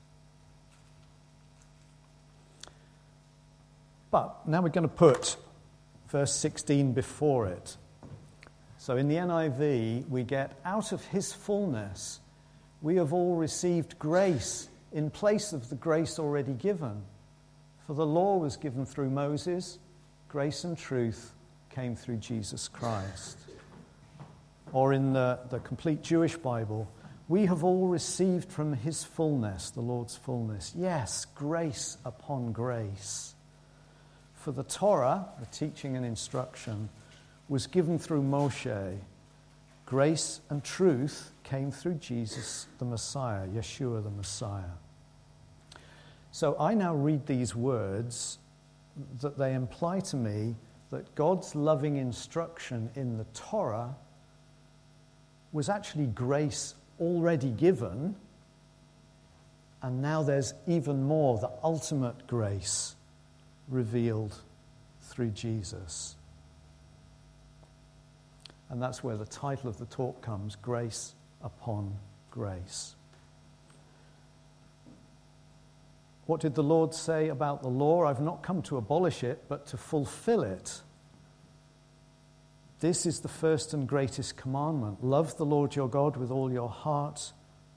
But 4.10 4.46
now 4.48 4.62
we're 4.62 4.68
going 4.68 4.88
to 4.88 4.94
put 4.94 5.36
verse 6.08 6.34
16 6.34 6.92
before 6.92 7.48
it. 7.48 7.76
So 8.78 8.96
in 8.96 9.08
the 9.08 9.16
NIV, 9.16 10.08
we 10.08 10.22
get 10.22 10.58
out 10.64 10.92
of 10.92 11.04
his 11.06 11.32
fullness, 11.32 12.20
we 12.80 12.96
have 12.96 13.12
all 13.12 13.34
received 13.34 13.98
grace 13.98 14.68
in 14.92 15.10
place 15.10 15.52
of 15.52 15.68
the 15.68 15.74
grace 15.74 16.18
already 16.18 16.52
given. 16.52 17.02
For 17.88 17.94
the 17.94 18.04
law 18.04 18.36
was 18.36 18.58
given 18.58 18.84
through 18.84 19.08
Moses, 19.08 19.78
grace 20.28 20.64
and 20.64 20.76
truth 20.76 21.32
came 21.70 21.96
through 21.96 22.18
Jesus 22.18 22.68
Christ. 22.68 23.38
Or 24.74 24.92
in 24.92 25.14
the, 25.14 25.38
the 25.48 25.60
complete 25.60 26.02
Jewish 26.02 26.36
Bible, 26.36 26.86
we 27.28 27.46
have 27.46 27.64
all 27.64 27.88
received 27.88 28.52
from 28.52 28.74
his 28.74 29.04
fullness, 29.04 29.70
the 29.70 29.80
Lord's 29.80 30.14
fullness. 30.14 30.74
Yes, 30.76 31.24
grace 31.34 31.96
upon 32.04 32.52
grace. 32.52 33.34
For 34.34 34.52
the 34.52 34.64
Torah, 34.64 35.24
the 35.40 35.46
teaching 35.46 35.96
and 35.96 36.04
instruction, 36.04 36.90
was 37.48 37.66
given 37.66 37.98
through 37.98 38.22
Moshe. 38.22 38.98
Grace 39.86 40.42
and 40.50 40.62
truth 40.62 41.32
came 41.42 41.70
through 41.70 41.94
Jesus, 41.94 42.66
the 42.80 42.84
Messiah, 42.84 43.46
Yeshua, 43.46 44.04
the 44.04 44.10
Messiah. 44.10 44.76
So 46.30 46.56
I 46.58 46.74
now 46.74 46.94
read 46.94 47.26
these 47.26 47.54
words 47.54 48.38
that 49.20 49.38
they 49.38 49.54
imply 49.54 50.00
to 50.00 50.16
me 50.16 50.54
that 50.90 51.14
God's 51.14 51.54
loving 51.54 51.96
instruction 51.96 52.90
in 52.94 53.18
the 53.18 53.24
Torah 53.34 53.94
was 55.52 55.68
actually 55.68 56.06
grace 56.06 56.74
already 57.00 57.50
given, 57.50 58.14
and 59.82 60.02
now 60.02 60.22
there's 60.22 60.54
even 60.66 61.02
more 61.02 61.38
the 61.38 61.50
ultimate 61.62 62.26
grace 62.26 62.96
revealed 63.68 64.36
through 65.00 65.30
Jesus. 65.30 66.16
And 68.70 68.82
that's 68.82 69.02
where 69.02 69.16
the 69.16 69.26
title 69.26 69.70
of 69.70 69.78
the 69.78 69.86
talk 69.86 70.20
comes 70.20 70.56
Grace 70.56 71.14
upon 71.42 71.94
Grace. 72.30 72.94
What 76.28 76.40
did 76.40 76.54
the 76.54 76.62
Lord 76.62 76.94
say 76.94 77.28
about 77.28 77.62
the 77.62 77.68
law? 77.68 78.04
I've 78.04 78.20
not 78.20 78.42
come 78.44 78.62
to 78.62 78.76
abolish 78.76 79.24
it, 79.24 79.46
but 79.48 79.66
to 79.68 79.76
fulfill 79.76 80.42
it. 80.42 80.82
This 82.78 83.04
is 83.06 83.20
the 83.20 83.28
first 83.28 83.74
and 83.74 83.88
greatest 83.88 84.36
commandment 84.36 85.02
love 85.02 85.36
the 85.36 85.46
Lord 85.46 85.74
your 85.74 85.88
God 85.88 86.16
with 86.16 86.30
all 86.30 86.52
your 86.52 86.68
heart, 86.68 87.32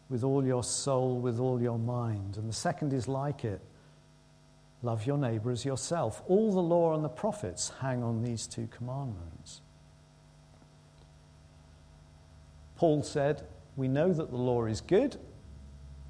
with 0.09 0.23
all 0.23 0.45
your 0.45 0.63
soul, 0.63 1.17
with 1.17 1.39
all 1.39 1.61
your 1.61 1.79
mind. 1.79 2.37
And 2.37 2.47
the 2.47 2.53
second 2.53 2.93
is 2.93 3.07
like 3.07 3.43
it 3.43 3.61
Love 4.83 5.05
your 5.05 5.17
neighbor 5.17 5.51
as 5.51 5.63
yourself. 5.63 6.23
All 6.27 6.51
the 6.51 6.61
law 6.61 6.95
and 6.95 7.03
the 7.03 7.09
prophets 7.09 7.71
hang 7.81 8.01
on 8.01 8.23
these 8.23 8.47
two 8.47 8.67
commandments. 8.67 9.61
Paul 12.75 13.03
said, 13.03 13.43
We 13.75 13.87
know 13.87 14.11
that 14.11 14.31
the 14.31 14.37
law 14.37 14.65
is 14.65 14.81
good 14.81 15.17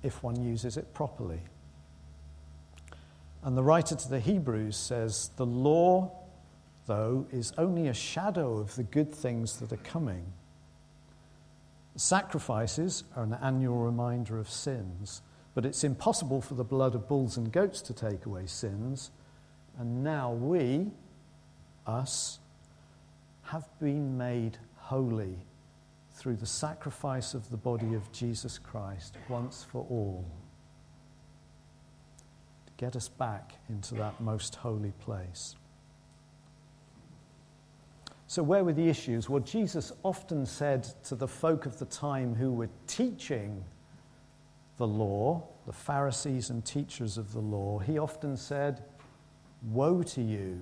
if 0.03 0.23
one 0.23 0.41
uses 0.41 0.77
it 0.77 0.93
properly. 0.93 1.41
And 3.43 3.57
the 3.57 3.63
writer 3.63 3.95
to 3.95 4.09
the 4.09 4.19
Hebrews 4.19 4.77
says, 4.77 5.31
The 5.35 5.45
law, 5.45 6.11
though, 6.85 7.25
is 7.31 7.53
only 7.57 7.87
a 7.87 7.93
shadow 7.93 8.57
of 8.57 8.75
the 8.75 8.83
good 8.83 9.13
things 9.13 9.57
that 9.57 9.73
are 9.73 9.77
coming. 9.77 10.25
Sacrifices 11.95 13.03
are 13.15 13.23
an 13.23 13.37
annual 13.41 13.77
reminder 13.77 14.37
of 14.37 14.49
sins, 14.49 15.21
but 15.55 15.65
it's 15.65 15.83
impossible 15.83 16.41
for 16.41 16.53
the 16.53 16.63
blood 16.63 16.95
of 16.95 17.07
bulls 17.07 17.35
and 17.35 17.51
goats 17.51 17.81
to 17.81 17.93
take 17.93 18.25
away 18.25 18.45
sins. 18.45 19.11
And 19.77 20.03
now 20.03 20.31
we, 20.31 20.91
us, 21.85 22.39
have 23.43 23.67
been 23.79 24.17
made 24.17 24.57
holy 24.77 25.35
through 26.13 26.35
the 26.35 26.45
sacrifice 26.45 27.33
of 27.33 27.49
the 27.49 27.57
body 27.57 27.93
of 27.95 28.11
Jesus 28.11 28.57
Christ 28.59 29.17
once 29.27 29.65
for 29.69 29.85
all. 29.89 30.25
Get 32.81 32.95
us 32.95 33.07
back 33.07 33.53
into 33.69 33.93
that 33.95 34.19
most 34.19 34.55
holy 34.55 34.91
place. 34.99 35.55
So, 38.25 38.41
where 38.41 38.63
were 38.63 38.73
the 38.73 38.89
issues? 38.89 39.29
Well, 39.29 39.43
Jesus 39.43 39.91
often 40.01 40.47
said 40.47 40.87
to 41.03 41.13
the 41.13 41.27
folk 41.27 41.67
of 41.67 41.77
the 41.77 41.85
time 41.85 42.33
who 42.33 42.51
were 42.51 42.69
teaching 42.87 43.63
the 44.77 44.87
law, 44.87 45.43
the 45.67 45.73
Pharisees 45.73 46.49
and 46.49 46.65
teachers 46.65 47.19
of 47.19 47.33
the 47.33 47.39
law, 47.39 47.77
he 47.77 47.99
often 47.99 48.35
said, 48.35 48.83
Woe 49.69 50.01
to 50.01 50.21
you! 50.23 50.59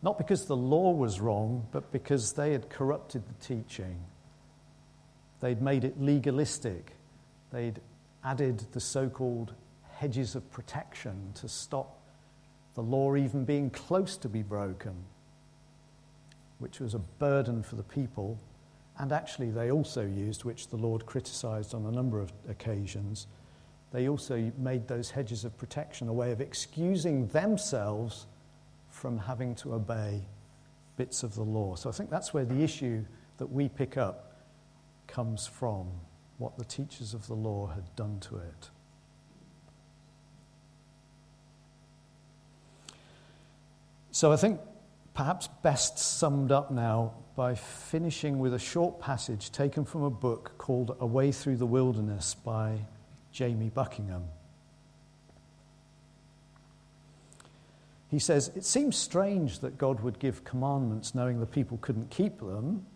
Not 0.00 0.16
because 0.16 0.46
the 0.46 0.54
law 0.54 0.92
was 0.92 1.20
wrong, 1.20 1.66
but 1.72 1.90
because 1.90 2.34
they 2.34 2.52
had 2.52 2.70
corrupted 2.70 3.24
the 3.26 3.44
teaching. 3.44 3.98
They'd 5.40 5.60
made 5.60 5.82
it 5.82 6.00
legalistic. 6.00 6.92
They'd 7.50 7.80
added 8.26 8.66
the 8.72 8.80
so 8.80 9.08
called 9.08 9.54
hedges 9.92 10.34
of 10.34 10.50
protection 10.50 11.32
to 11.34 11.48
stop 11.48 12.02
the 12.74 12.82
law 12.82 13.14
even 13.16 13.44
being 13.44 13.70
close 13.70 14.16
to 14.18 14.28
be 14.28 14.42
broken, 14.42 14.94
which 16.58 16.80
was 16.80 16.92
a 16.92 16.98
burden 16.98 17.62
for 17.62 17.76
the 17.76 17.82
people. 17.82 18.38
And 18.98 19.12
actually, 19.12 19.50
they 19.50 19.70
also 19.70 20.02
used, 20.02 20.44
which 20.44 20.68
the 20.68 20.76
Lord 20.76 21.06
criticized 21.06 21.74
on 21.74 21.86
a 21.86 21.90
number 21.90 22.20
of 22.20 22.32
occasions, 22.48 23.26
they 23.92 24.08
also 24.08 24.52
made 24.58 24.88
those 24.88 25.10
hedges 25.10 25.44
of 25.44 25.56
protection 25.56 26.08
a 26.08 26.12
way 26.12 26.32
of 26.32 26.40
excusing 26.40 27.28
themselves 27.28 28.26
from 28.90 29.18
having 29.18 29.54
to 29.54 29.74
obey 29.74 30.20
bits 30.96 31.22
of 31.22 31.34
the 31.34 31.42
law. 31.42 31.76
So 31.76 31.88
I 31.88 31.92
think 31.92 32.10
that's 32.10 32.34
where 32.34 32.44
the 32.44 32.62
issue 32.62 33.04
that 33.38 33.46
we 33.46 33.68
pick 33.68 33.96
up 33.96 34.42
comes 35.06 35.46
from, 35.46 35.86
what 36.38 36.58
the 36.58 36.64
teachers 36.64 37.14
of 37.14 37.26
the 37.26 37.34
law 37.34 37.66
had 37.68 37.94
done 37.96 38.20
to 38.20 38.36
it. 38.36 38.70
So 44.10 44.32
I 44.32 44.36
think 44.36 44.60
perhaps 45.14 45.48
best 45.62 45.98
summed 45.98 46.50
up 46.50 46.70
now 46.70 47.14
by 47.36 47.54
finishing 47.54 48.38
with 48.38 48.54
a 48.54 48.58
short 48.58 48.98
passage 48.98 49.52
taken 49.52 49.84
from 49.84 50.02
a 50.02 50.10
book 50.10 50.52
called 50.56 50.96
A 51.00 51.06
Way 51.06 51.32
Through 51.32 51.56
the 51.56 51.66
Wilderness 51.66 52.34
by 52.34 52.78
Jamie 53.30 53.68
Buckingham. 53.68 54.24
He 58.08 58.18
says, 58.18 58.50
It 58.56 58.64
seems 58.64 58.96
strange 58.96 59.58
that 59.58 59.76
God 59.76 60.00
would 60.00 60.18
give 60.18 60.44
commandments 60.44 61.14
knowing 61.14 61.40
the 61.40 61.46
people 61.46 61.78
couldn't 61.82 62.08
keep 62.08 62.38
them. 62.38 62.86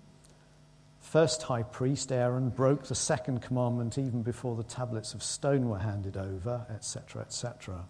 First 1.11 1.43
high 1.43 1.65
priest 1.65 2.13
Aaron 2.13 2.51
broke 2.51 2.85
the 2.85 2.95
second 2.95 3.43
commandment 3.43 3.99
even 3.99 4.23
before 4.23 4.55
the 4.55 4.63
tablets 4.63 5.13
of 5.13 5.25
stone 5.25 5.69
were 5.69 5.81
handed 5.81 6.17
over, 6.17 6.65
etc., 6.73 7.23
etc. 7.23 7.85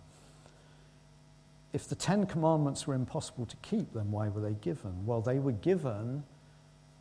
If 1.74 1.86
the 1.86 1.94
Ten 1.94 2.24
Commandments 2.24 2.86
were 2.86 2.94
impossible 2.94 3.44
to 3.44 3.56
keep, 3.56 3.92
then 3.92 4.10
why 4.10 4.30
were 4.30 4.40
they 4.40 4.54
given? 4.54 5.04
Well, 5.04 5.20
they 5.20 5.38
were 5.38 5.52
given 5.52 6.24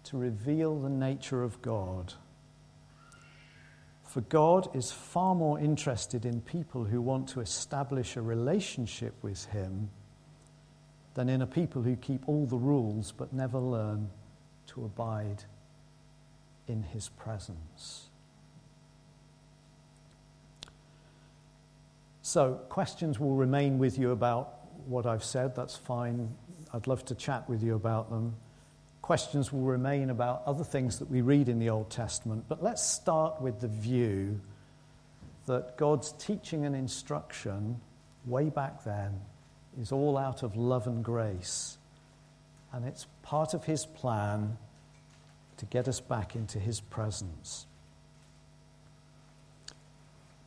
to 0.04 0.18
reveal 0.18 0.78
the 0.78 0.90
nature 0.90 1.42
of 1.42 1.62
God. 1.62 2.16
For 4.04 4.20
God 4.20 4.76
is 4.76 4.92
far 4.92 5.36
more 5.36 5.58
interested 5.58 6.26
in 6.26 6.42
people 6.42 6.84
who 6.84 7.02
want 7.02 7.30
to 7.30 7.40
establish 7.40 8.18
a 8.18 8.22
relationship 8.22 9.14
with 9.22 9.46
Him 9.46 9.90
than 11.14 11.30
in 11.30 11.42
a 11.42 11.48
people 11.48 11.82
who 11.82 11.96
keep 11.96 12.28
all 12.28 12.46
the 12.46 12.58
rules 12.58 13.14
but 13.14 13.32
never 13.32 13.58
learn 13.58 14.10
to 14.68 14.84
abide 14.84 15.46
in 16.70 16.84
His 16.84 17.10
presence. 17.10 18.06
So, 22.22 22.60
questions 22.70 23.20
will 23.20 23.36
remain 23.36 23.80
with 23.80 23.98
you 23.98 24.12
about 24.12 24.54
what 24.86 25.08
I've 25.08 25.24
said. 25.24 25.56
That's 25.56 25.76
fine. 25.76 26.30
I'd 26.72 26.86
love 26.86 27.04
to 27.06 27.16
chat 27.16 27.50
with 27.50 27.64
you 27.64 27.76
about 27.76 28.12
them. 28.12 28.36
Questions 29.02 29.52
will 29.52 29.62
remain 29.64 30.12
about 30.12 30.44
other 30.46 30.64
things 30.64 31.00
that 31.00 31.10
we 31.10 31.22
read 31.22 31.50
in 31.50 31.58
the 31.58 31.72
Old 31.72 31.90
Testament. 31.90 32.46
But 32.48 32.62
let's 32.62 32.88
start 32.88 33.42
with 33.42 33.60
the 33.60 33.68
view 33.68 34.40
that 35.48 35.76
God's 35.78 36.12
teaching 36.14 36.66
and 36.66 36.76
instruction 36.76 37.82
way 38.28 38.50
back 38.50 38.84
then 38.84 39.20
is 39.82 39.92
all 39.92 40.16
out 40.16 40.44
of 40.44 40.56
love 40.56 40.86
and 40.86 41.04
grace. 41.04 41.80
And 42.72 42.86
it's 42.86 43.08
part 43.24 43.56
of 43.56 43.64
His 43.64 43.88
plan 43.88 44.60
to 45.60 45.66
get 45.66 45.88
us 45.88 46.00
back 46.00 46.36
into 46.36 46.60
His 46.60 46.82
presence. 46.82 47.68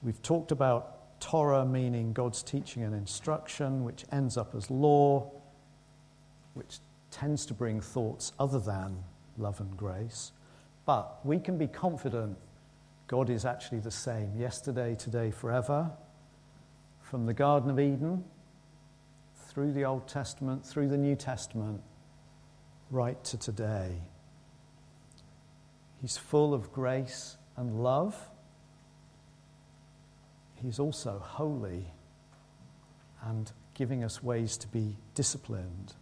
We've 0.03 0.21
talked 0.23 0.51
about 0.51 1.21
Torah 1.21 1.65
meaning 1.65 2.13
God's 2.13 2.43
teaching 2.43 2.83
and 2.83 2.95
instruction, 2.95 3.85
which 3.85 4.05
ends 4.11 4.37
up 4.37 4.55
as 4.55 4.71
law, 4.71 5.31
which 6.55 6.79
tends 7.11 7.47
to 7.47 7.55
bring 7.55 7.81
thoughts 7.81 8.33
other 8.39 8.59
than 8.59 9.05
love 9.39 9.61
and 9.61 9.77
grace. 9.77 10.33
But 10.85 11.25
we 11.25 11.39
can 11.39 11.57
be 11.59 11.69
confident 11.69 12.37
God 13.07 13.29
is 13.29 13.45
actually 13.45 13.81
the 13.81 13.91
same 13.91 14.33
yesterday, 14.39 14.95
today, 14.95 15.31
forever. 15.31 15.91
From 17.03 17.27
the 17.27 17.35
Garden 17.35 17.71
of 17.71 17.79
Eden 17.79 18.25
through 19.49 19.73
the 19.73 19.85
Old 19.85 20.09
Testament, 20.09 20.65
through 20.65 20.89
the 20.89 20.97
New 20.97 21.15
Testament, 21.15 21.83
right 22.91 23.23
to 23.25 23.37
today. 23.37 24.01
He's 26.03 26.17
full 26.17 26.53
of 26.53 26.73
grace 26.73 27.37
and 27.57 27.83
love. 27.83 28.17
He's 30.61 30.81
also 30.81 31.21
holy 31.25 31.87
and 33.25 33.51
giving 33.75 34.03
us 34.03 34.23
ways 34.23 34.57
to 34.59 34.69
be 34.69 34.97
disciplined. 35.15 35.95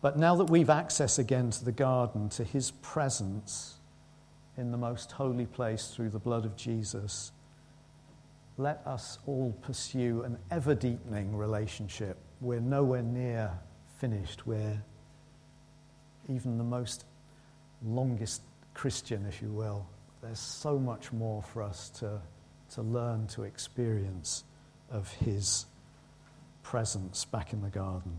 But 0.00 0.16
now 0.16 0.36
that 0.36 0.48
we've 0.48 0.70
access 0.70 1.18
again 1.18 1.50
to 1.50 1.64
the 1.64 1.72
garden, 1.72 2.28
to 2.30 2.44
his 2.44 2.70
presence 2.70 3.78
in 4.56 4.70
the 4.70 4.78
most 4.78 5.12
holy 5.12 5.46
place 5.46 5.88
through 5.88 6.10
the 6.10 6.18
blood 6.18 6.44
of 6.44 6.56
Jesus, 6.56 7.32
let 8.56 8.80
us 8.86 9.18
all 9.26 9.56
pursue 9.60 10.22
an 10.22 10.38
ever 10.50 10.74
deepening 10.74 11.36
relationship. 11.36 12.16
We're 12.40 12.60
nowhere 12.60 13.02
near 13.02 13.58
finished. 13.98 14.46
We're 14.46 14.82
even 16.28 16.56
the 16.56 16.64
most 16.64 17.04
longest 17.84 18.42
Christian, 18.74 19.26
if 19.26 19.42
you 19.42 19.48
will. 19.48 19.86
There's 20.22 20.38
so 20.38 20.78
much 20.78 21.12
more 21.12 21.42
for 21.42 21.62
us 21.62 21.88
to, 22.00 22.20
to 22.74 22.82
learn 22.82 23.26
to 23.28 23.42
experience 23.42 24.44
of 24.90 25.10
His 25.14 25.66
presence 26.62 27.24
back 27.24 27.52
in 27.52 27.62
the 27.62 27.68
garden. 27.68 28.16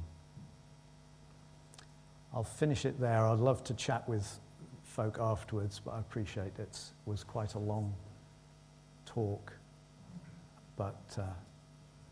I'll 2.34 2.43
finish 2.43 2.86
it 2.86 2.99
there. 2.99 3.26
I'd 3.26 3.39
love 3.39 3.64
to 3.66 3.74
chat 3.74 4.07
with 4.07 4.39
folk 4.84 5.18
afterwards, 5.20 5.82
but 5.84 5.91
I 5.91 5.99
appreciate 5.99 6.57
it 6.59 6.80
was 7.05 7.24
quite 7.24 7.55
a 7.55 7.59
long 7.59 7.93
talk. 9.05 9.53
But 10.78 11.18
uh, 11.18 11.24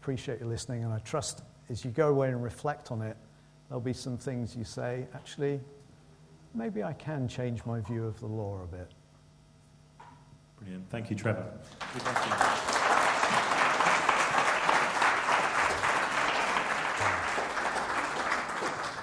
appreciate 0.01 0.39
you 0.39 0.47
listening, 0.47 0.83
and 0.83 0.93
I 0.93 0.99
trust 0.99 1.41
as 1.69 1.85
you 1.85 1.91
go 1.91 2.09
away 2.09 2.29
and 2.29 2.43
reflect 2.43 2.91
on 2.91 3.01
it, 3.01 3.15
there'll 3.67 3.81
be 3.81 3.93
some 3.93 4.17
things 4.17 4.55
you 4.55 4.63
say, 4.63 5.05
actually, 5.13 5.59
maybe 6.59 6.83
I 6.83 6.91
can 6.91 7.27
change 7.29 7.65
my 7.65 7.79
view 7.79 8.03
of 8.03 8.19
the 8.19 8.27
law 8.27 8.61
a 8.61 8.67
bit. 8.67 8.91
Brilliant. 10.59 10.89
Thank 10.89 11.09
you, 11.09 11.15
Trevor. 11.15 11.45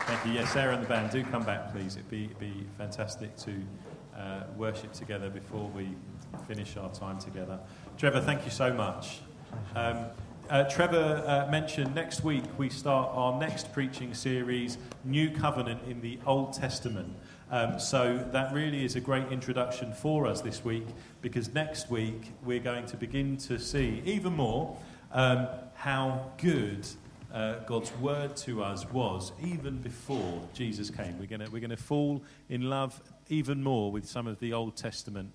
Thank 0.04 0.26
you. 0.26 0.32
Yes, 0.32 0.52
Sarah 0.52 0.74
and 0.74 0.84
the 0.84 0.88
band, 0.88 1.10
do 1.10 1.24
come 1.24 1.44
back, 1.44 1.72
please. 1.72 1.96
It'd 1.96 2.10
be, 2.10 2.26
it'd 2.26 2.38
be 2.38 2.66
fantastic 2.76 3.34
to 3.38 3.54
uh, 4.14 4.42
worship 4.56 4.92
together 4.92 5.30
before 5.30 5.68
we 5.68 5.88
finish 6.46 6.76
our 6.76 6.92
time 6.92 7.18
together. 7.18 7.58
Trevor, 7.96 8.20
thank 8.20 8.44
you 8.44 8.50
so 8.50 8.70
much. 8.72 9.20
Um, 9.74 10.06
uh, 10.50 10.64
Trevor 10.64 11.24
uh, 11.26 11.50
mentioned 11.50 11.94
next 11.94 12.22
week 12.22 12.44
we 12.58 12.68
start 12.68 13.08
our 13.12 13.38
next 13.40 13.72
preaching 13.72 14.12
series, 14.14 14.76
New 15.04 15.30
Covenant 15.30 15.80
in 15.88 16.02
the 16.02 16.18
Old 16.26 16.52
Testament. 16.52 17.16
Um, 17.48 17.78
so 17.78 18.26
that 18.32 18.52
really 18.52 18.84
is 18.84 18.96
a 18.96 19.00
great 19.00 19.30
introduction 19.30 19.92
for 19.92 20.26
us 20.26 20.40
this 20.40 20.64
week 20.64 20.86
because 21.22 21.54
next 21.54 21.88
week 21.88 22.32
we're 22.42 22.58
going 22.58 22.86
to 22.86 22.96
begin 22.96 23.36
to 23.38 23.58
see 23.60 24.02
even 24.04 24.32
more 24.32 24.76
um, 25.12 25.46
how 25.74 26.32
good 26.38 26.84
uh, 27.32 27.60
God's 27.66 27.92
word 27.98 28.36
to 28.38 28.64
us 28.64 28.90
was 28.90 29.30
even 29.40 29.78
before 29.78 30.42
Jesus 30.54 30.90
came. 30.90 31.18
We're 31.20 31.26
going 31.26 31.48
we're 31.52 31.60
going 31.60 31.70
to 31.70 31.76
fall 31.76 32.24
in 32.48 32.62
love 32.62 33.00
even 33.28 33.62
more 33.62 33.92
with 33.92 34.08
some 34.08 34.26
of 34.26 34.40
the 34.40 34.52
Old 34.52 34.76
Testament 34.76 35.32